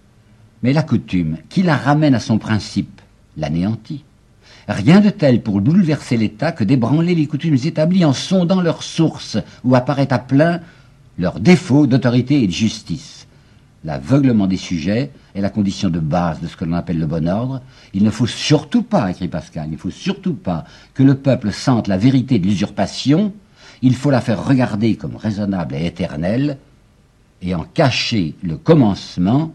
[0.62, 3.00] mais la coutume, qui la ramène à son principe,
[3.36, 4.02] l'anéantit.
[4.66, 9.36] Rien de tel pour bouleverser l'État que d'ébranler les coutumes établies en sondant leurs sources,
[9.62, 10.60] où apparaît à plein
[11.18, 13.23] leur défaut d'autorité et de justice.
[13.84, 17.28] L'aveuglement des sujets est la condition de base de ce que l'on appelle le bon
[17.28, 17.60] ordre.
[17.92, 20.64] Il ne faut surtout pas, écrit Pascal, il ne faut surtout pas
[20.94, 23.34] que le peuple sente la vérité de l'usurpation,
[23.82, 26.56] il faut la faire regarder comme raisonnable et éternelle,
[27.42, 29.52] et en cacher le commencement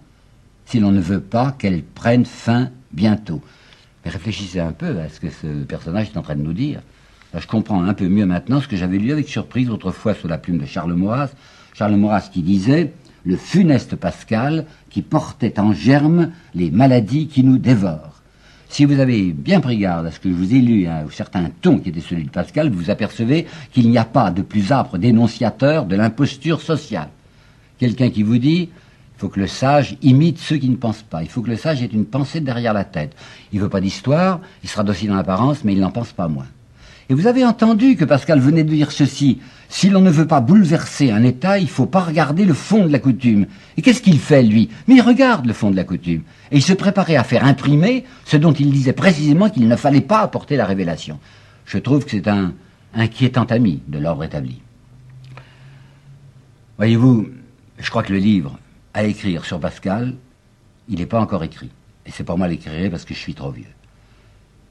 [0.66, 3.42] si l'on ne veut pas qu'elle prenne fin bientôt.
[4.06, 6.82] Réfléchissez un peu à ce que ce personnage est en train de nous dire.
[7.36, 10.38] je comprends un peu mieux maintenant ce que j'avais lu avec surprise autrefois sous la
[10.38, 11.30] plume de Charles Maurras.
[11.74, 12.94] Charles Maurras qui disait
[13.30, 18.24] le funeste Pascal qui portait en germe les maladies qui nous dévorent.
[18.70, 21.12] Si vous avez bien pris garde à ce que je vous ai lu, hein, ou
[21.12, 24.72] certains tons qui étaient celui de Pascal, vous apercevez qu'il n'y a pas de plus
[24.72, 27.10] âpre dénonciateur de l'imposture sociale.
[27.78, 31.22] Quelqu'un qui vous dit il faut que le sage imite ceux qui ne pensent pas.
[31.22, 33.16] Il faut que le sage ait une pensée derrière la tête.
[33.52, 36.30] Il ne veut pas d'histoire, il sera docile en apparence, mais il n'en pense pas
[36.30, 36.48] moins.
[37.10, 39.40] Et vous avez entendu que Pascal venait de dire ceci.
[39.68, 42.86] Si l'on ne veut pas bouleverser un État, il ne faut pas regarder le fond
[42.86, 43.48] de la coutume.
[43.78, 44.70] Et qu'est-ce qu'il fait, lui?
[44.88, 46.22] Mais il regarde le fond de la coutume.
[46.52, 50.02] Et il se préparait à faire imprimer ce dont il disait précisément qu'il ne fallait
[50.02, 51.20] pas apporter la révélation.
[51.66, 52.54] Je trouve que c'est un
[52.94, 54.62] inquiétant ami de l'ordre établi.
[56.78, 57.28] Voyez-vous,
[57.80, 58.60] je crois que le livre
[58.94, 60.14] à écrire sur Pascal,
[60.88, 61.70] il n'est pas encore écrit.
[62.06, 63.66] Et c'est pas moi l'écrire parce que je suis trop vieux.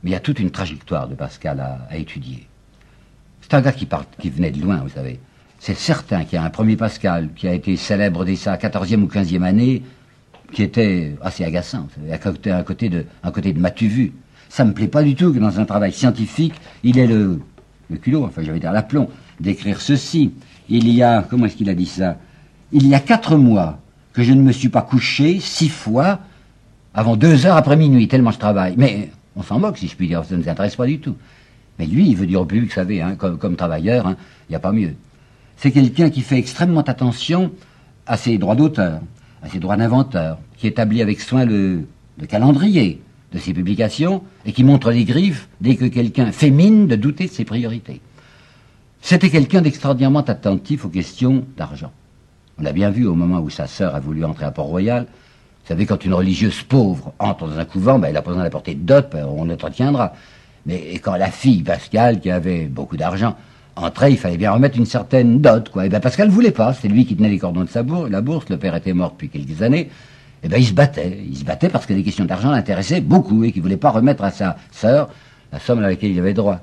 [0.02, 2.46] Mais il y a toute une trajectoire de Pascal à, étudier.
[3.40, 5.18] C'est un gars qui, part, qui venait de loin, vous savez.
[5.58, 9.02] C'est certain qu'il y a un premier Pascal qui a été célèbre dès sa 14e
[9.02, 9.82] ou 15e année,
[10.52, 14.12] qui était assez agaçant, vous savez, à côté, à côté de, à côté de Matuvu.
[14.48, 17.40] Ça me plaît pas du tout que dans un travail scientifique, il ait le,
[18.00, 19.08] culot, enfin j'avais dire l'aplomb,
[19.40, 20.32] d'écrire ceci.
[20.68, 22.16] Il y a, comment est-ce qu'il a dit ça?
[22.72, 23.78] Il y a quatre mois,
[24.12, 26.20] que je ne me suis pas couché six fois
[26.94, 28.74] avant deux heures après minuit, tellement je travaille.
[28.76, 31.16] Mais on s'en moque, si je puis dire, ça ne nous intéresse pas du tout.
[31.78, 34.16] Mais lui, il veut dire au public, vous savez, hein, comme, travailleur, il hein,
[34.50, 34.94] n'y a pas mieux.
[35.56, 37.52] C'est quelqu'un qui fait extrêmement attention
[38.06, 39.00] à ses droits d'auteur,
[39.42, 41.84] à ses droits d'inventeur, qui établit avec soin le,
[42.18, 43.00] le calendrier
[43.32, 47.26] de ses publications et qui montre les griffes dès que quelqu'un fait mine de douter
[47.26, 48.00] de ses priorités.
[49.00, 51.92] C'était quelqu'un d'extraordinairement attentif aux questions d'argent.
[52.58, 55.06] On l'a bien vu au moment où sa sœur a voulu entrer à Port-Royal.
[55.68, 58.74] Vous savez, quand une religieuse pauvre entre dans un couvent, ben, elle a besoin d'apporter
[58.74, 60.14] de dot, ben, on entretiendra.
[60.64, 63.36] Mais quand la fille, Pascal, qui avait beaucoup d'argent,
[63.76, 65.84] entrait, il fallait bien remettre une certaine dot, quoi.
[65.84, 68.22] Et ben Pascal voulait pas, c'est lui qui tenait les cordons de sa bourse, la
[68.22, 69.90] bourse, le père était mort depuis quelques années.
[70.42, 73.44] Et ben il se battait, il se battait parce que les questions d'argent l'intéressaient beaucoup
[73.44, 75.10] et qu'il voulait pas remettre à sa sœur
[75.52, 76.60] la somme à laquelle il avait droit.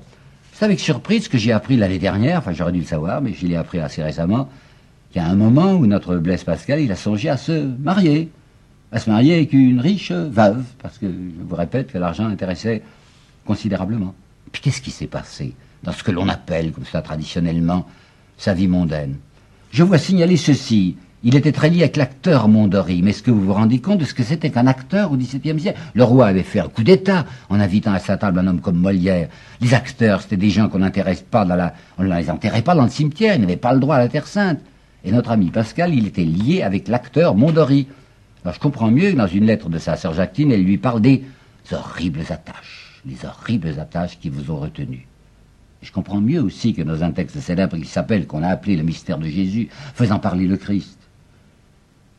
[0.51, 3.45] C'est avec surprise que j'ai appris l'année dernière, enfin j'aurais dû le savoir, mais je
[3.45, 4.49] l'ai appris assez récemment,
[5.15, 8.31] a un moment où notre Blaise Pascal, il a songé à se marier,
[8.91, 12.81] à se marier avec une riche veuve, parce que je vous répète que l'argent l'intéressait
[13.45, 14.13] considérablement.
[14.51, 17.85] Puis qu'est-ce qui s'est passé dans ce que l'on appelle, comme ça traditionnellement,
[18.37, 19.17] sa vie mondaine?
[19.71, 20.95] Je vois signaler ceci.
[21.23, 23.01] il était très lié avec l'acteur Mondori.
[23.01, 25.59] Mais est-ce que vous vous rendez compte de ce que c'était qu'un acteur au XVIIe
[25.59, 25.79] siècle?
[25.93, 28.77] Le roi avait fait un coup d'État en invitant à sa table un homme comme
[28.77, 29.27] Molière.
[29.59, 32.75] Les acteurs, c'était des gens qu'on n'intéresse pas dans la, on ne les enterrait pas
[32.75, 34.59] dans le cimetière, ils n'avaient pas le droit à la Terre Sainte.
[35.03, 37.87] Et notre ami Pascal, il était lié avec l'acteur Mondori.
[38.45, 41.01] Alors je comprends mieux que dans une lettre de sa sœur Jacqueline, elle lui parle
[41.01, 41.23] des
[41.71, 45.07] horribles attaches, les horribles attaches qui vous ont retenu.
[45.81, 48.83] je comprends mieux aussi que dans un texte célèbre qui s'appelle, qu'on a appelé le
[48.83, 50.99] mystère de Jésus, faisant parler le Christ.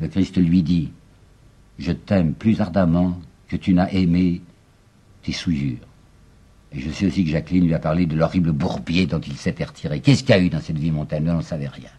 [0.01, 0.91] Le Christ lui dit,
[1.79, 4.41] je t'aime plus ardemment que tu n'as aimé
[5.22, 5.87] tes souillures.
[6.72, 9.62] Et je sais aussi que Jacqueline lui a parlé de l'horrible bourbier dont il s'était
[9.62, 10.01] retiré.
[10.01, 11.31] Qu'est-ce qu'il y a eu dans cette vie montagne?
[11.31, 11.91] On n'en savait rien.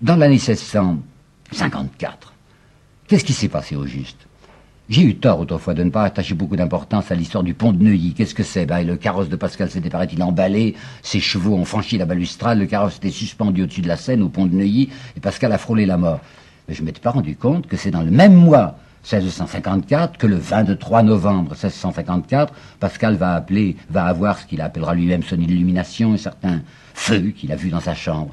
[0.00, 2.32] Dans l'année 1654,
[3.08, 4.26] qu'est-ce qui s'est passé au juste?
[4.88, 7.82] J'ai eu tort autrefois de ne pas attacher beaucoup d'importance à l'histoire du pont de
[7.82, 8.14] Neuilly.
[8.14, 8.66] Qu'est-ce que c'est?
[8.66, 12.66] Ben, Le carrosse de Pascal s'était, paraît-il, emballé, ses chevaux ont franchi la balustrade, le
[12.66, 15.86] carrosse était suspendu au-dessus de la Seine, au pont de Neuilly, et Pascal a frôlé
[15.86, 16.20] la mort.
[16.68, 20.26] Mais je ne m'étais pas rendu compte que c'est dans le même mois 1654 que
[20.26, 26.12] le 23 novembre 1654, Pascal va appeler, va avoir ce qu'il appellera lui-même son illumination,
[26.12, 26.60] un certain
[26.94, 28.32] feu qu'il a vu dans sa chambre.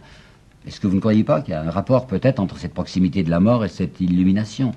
[0.65, 3.23] Est-ce que vous ne croyez pas qu'il y a un rapport peut-être entre cette proximité
[3.23, 4.73] de la mort et cette illumination?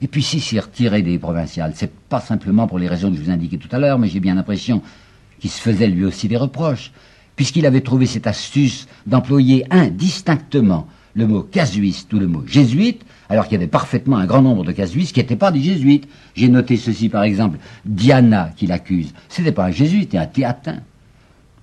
[0.00, 3.22] Et puis si c'est retiré des provinciales, c'est pas simplement pour les raisons que je
[3.22, 4.82] vous indiquais tout à l'heure, mais j'ai bien l'impression
[5.38, 6.92] qu'il se faisait lui aussi des reproches,
[7.36, 13.44] puisqu'il avait trouvé cette astuce d'employer indistinctement le mot casuiste ou le mot jésuite, alors
[13.44, 16.08] qu'il y avait parfaitement un grand nombre de casuistes qui n'étaient pas des jésuites.
[16.34, 20.78] J'ai noté ceci par exemple, Diana qui l'accuse, c'était pas un jésuite, c'était un théatin.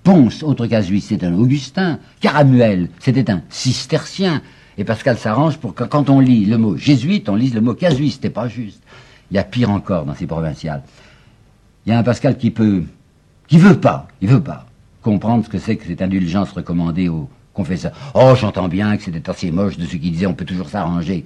[0.06, 1.98] Ponce, autre casuiste, c'était un Augustin.
[2.22, 4.44] Caramuel, c'était un cistercien.
[4.78, 7.74] Et Pascal s'arrange pour que quand on lit le mot jésuite, on lise le mot
[7.74, 8.84] casuiste, c'est pas juste.
[9.32, 10.84] Il y a pire encore dans ces provinciales.
[11.86, 12.84] Il y a un Pascal qui peut,
[13.48, 14.68] qui veut pas, il veut pas
[15.02, 17.92] comprendre ce que c'est que cette indulgence recommandée aux confesseur.
[18.14, 21.26] Oh, j'entends bien que c'était assez moche de ce qui disait on peut toujours s'arranger.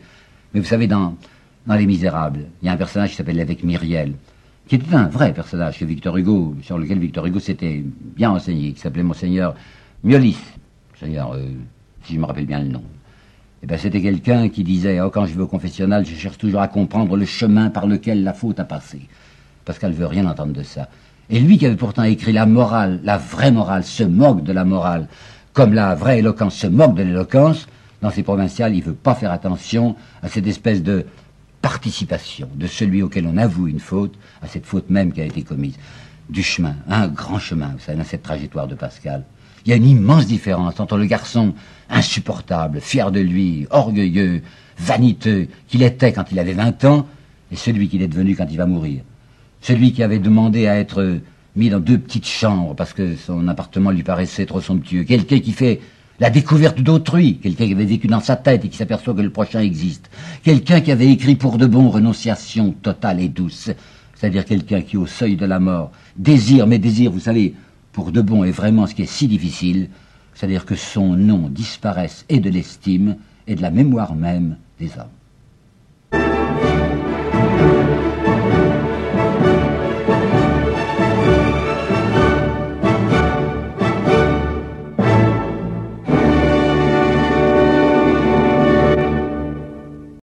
[0.53, 1.17] Mais vous savez, dans,
[1.67, 4.13] dans Les Misérables, il y a un personnage qui s'appelle l'évêque Myriel,
[4.69, 7.83] qui était un vrai personnage que Victor Hugo, sur lequel Victor Hugo s'était
[8.15, 9.55] bien enseigné, qui s'appelait Monseigneur
[10.03, 10.37] Miolis.
[10.93, 11.43] Monseigneur, euh,
[12.03, 12.83] si je me rappelle bien le nom.
[13.61, 16.37] Et eh ben, c'était quelqu'un qui disait, oh, quand je vais au confessionnal, je cherche
[16.37, 19.01] toujours à comprendre le chemin par lequel la faute a passé.
[19.65, 20.87] Parce qu'elle veut rien entendre de ça.
[21.31, 24.65] Et lui qui avait pourtant écrit la morale, la vraie morale, se moque de la
[24.65, 25.07] morale,
[25.51, 27.67] comme la vraie éloquence se moque de l'éloquence,
[28.03, 31.05] dans ces provinciales, il ne veut pas faire attention à cette espèce de
[31.61, 35.43] participation de celui auquel on avoue une faute, à cette faute même qui a été
[35.43, 35.75] commise.
[36.29, 39.23] Du chemin, un grand chemin, vous savez, dans cette trajectoire de Pascal.
[39.65, 41.53] Il y a une immense différence entre le garçon
[41.89, 44.41] insupportable, fier de lui, orgueilleux,
[44.77, 47.07] vaniteux, qu'il était quand il avait 20 ans,
[47.51, 49.01] et celui qu'il est devenu quand il va mourir.
[49.61, 51.19] Celui qui avait demandé à être
[51.55, 55.03] mis dans deux petites chambres parce que son appartement lui paraissait trop somptueux.
[55.03, 55.81] Quelqu'un qui fait
[56.19, 59.29] la découverte d'autrui, quelqu'un qui avait vécu dans sa tête et qui s'aperçoit que le
[59.29, 60.09] prochain existe.
[60.43, 63.69] Quelqu'un qui avait écrit pour de bon renonciation totale et douce.
[64.15, 67.55] C'est-à-dire quelqu'un qui, au seuil de la mort, désire, mais désire, vous savez,
[67.93, 69.89] pour de bon est vraiment ce qui est si difficile,
[70.33, 73.15] c'est-à-dire que son nom disparaisse et de l'estime
[73.47, 75.18] et de la mémoire même des hommes.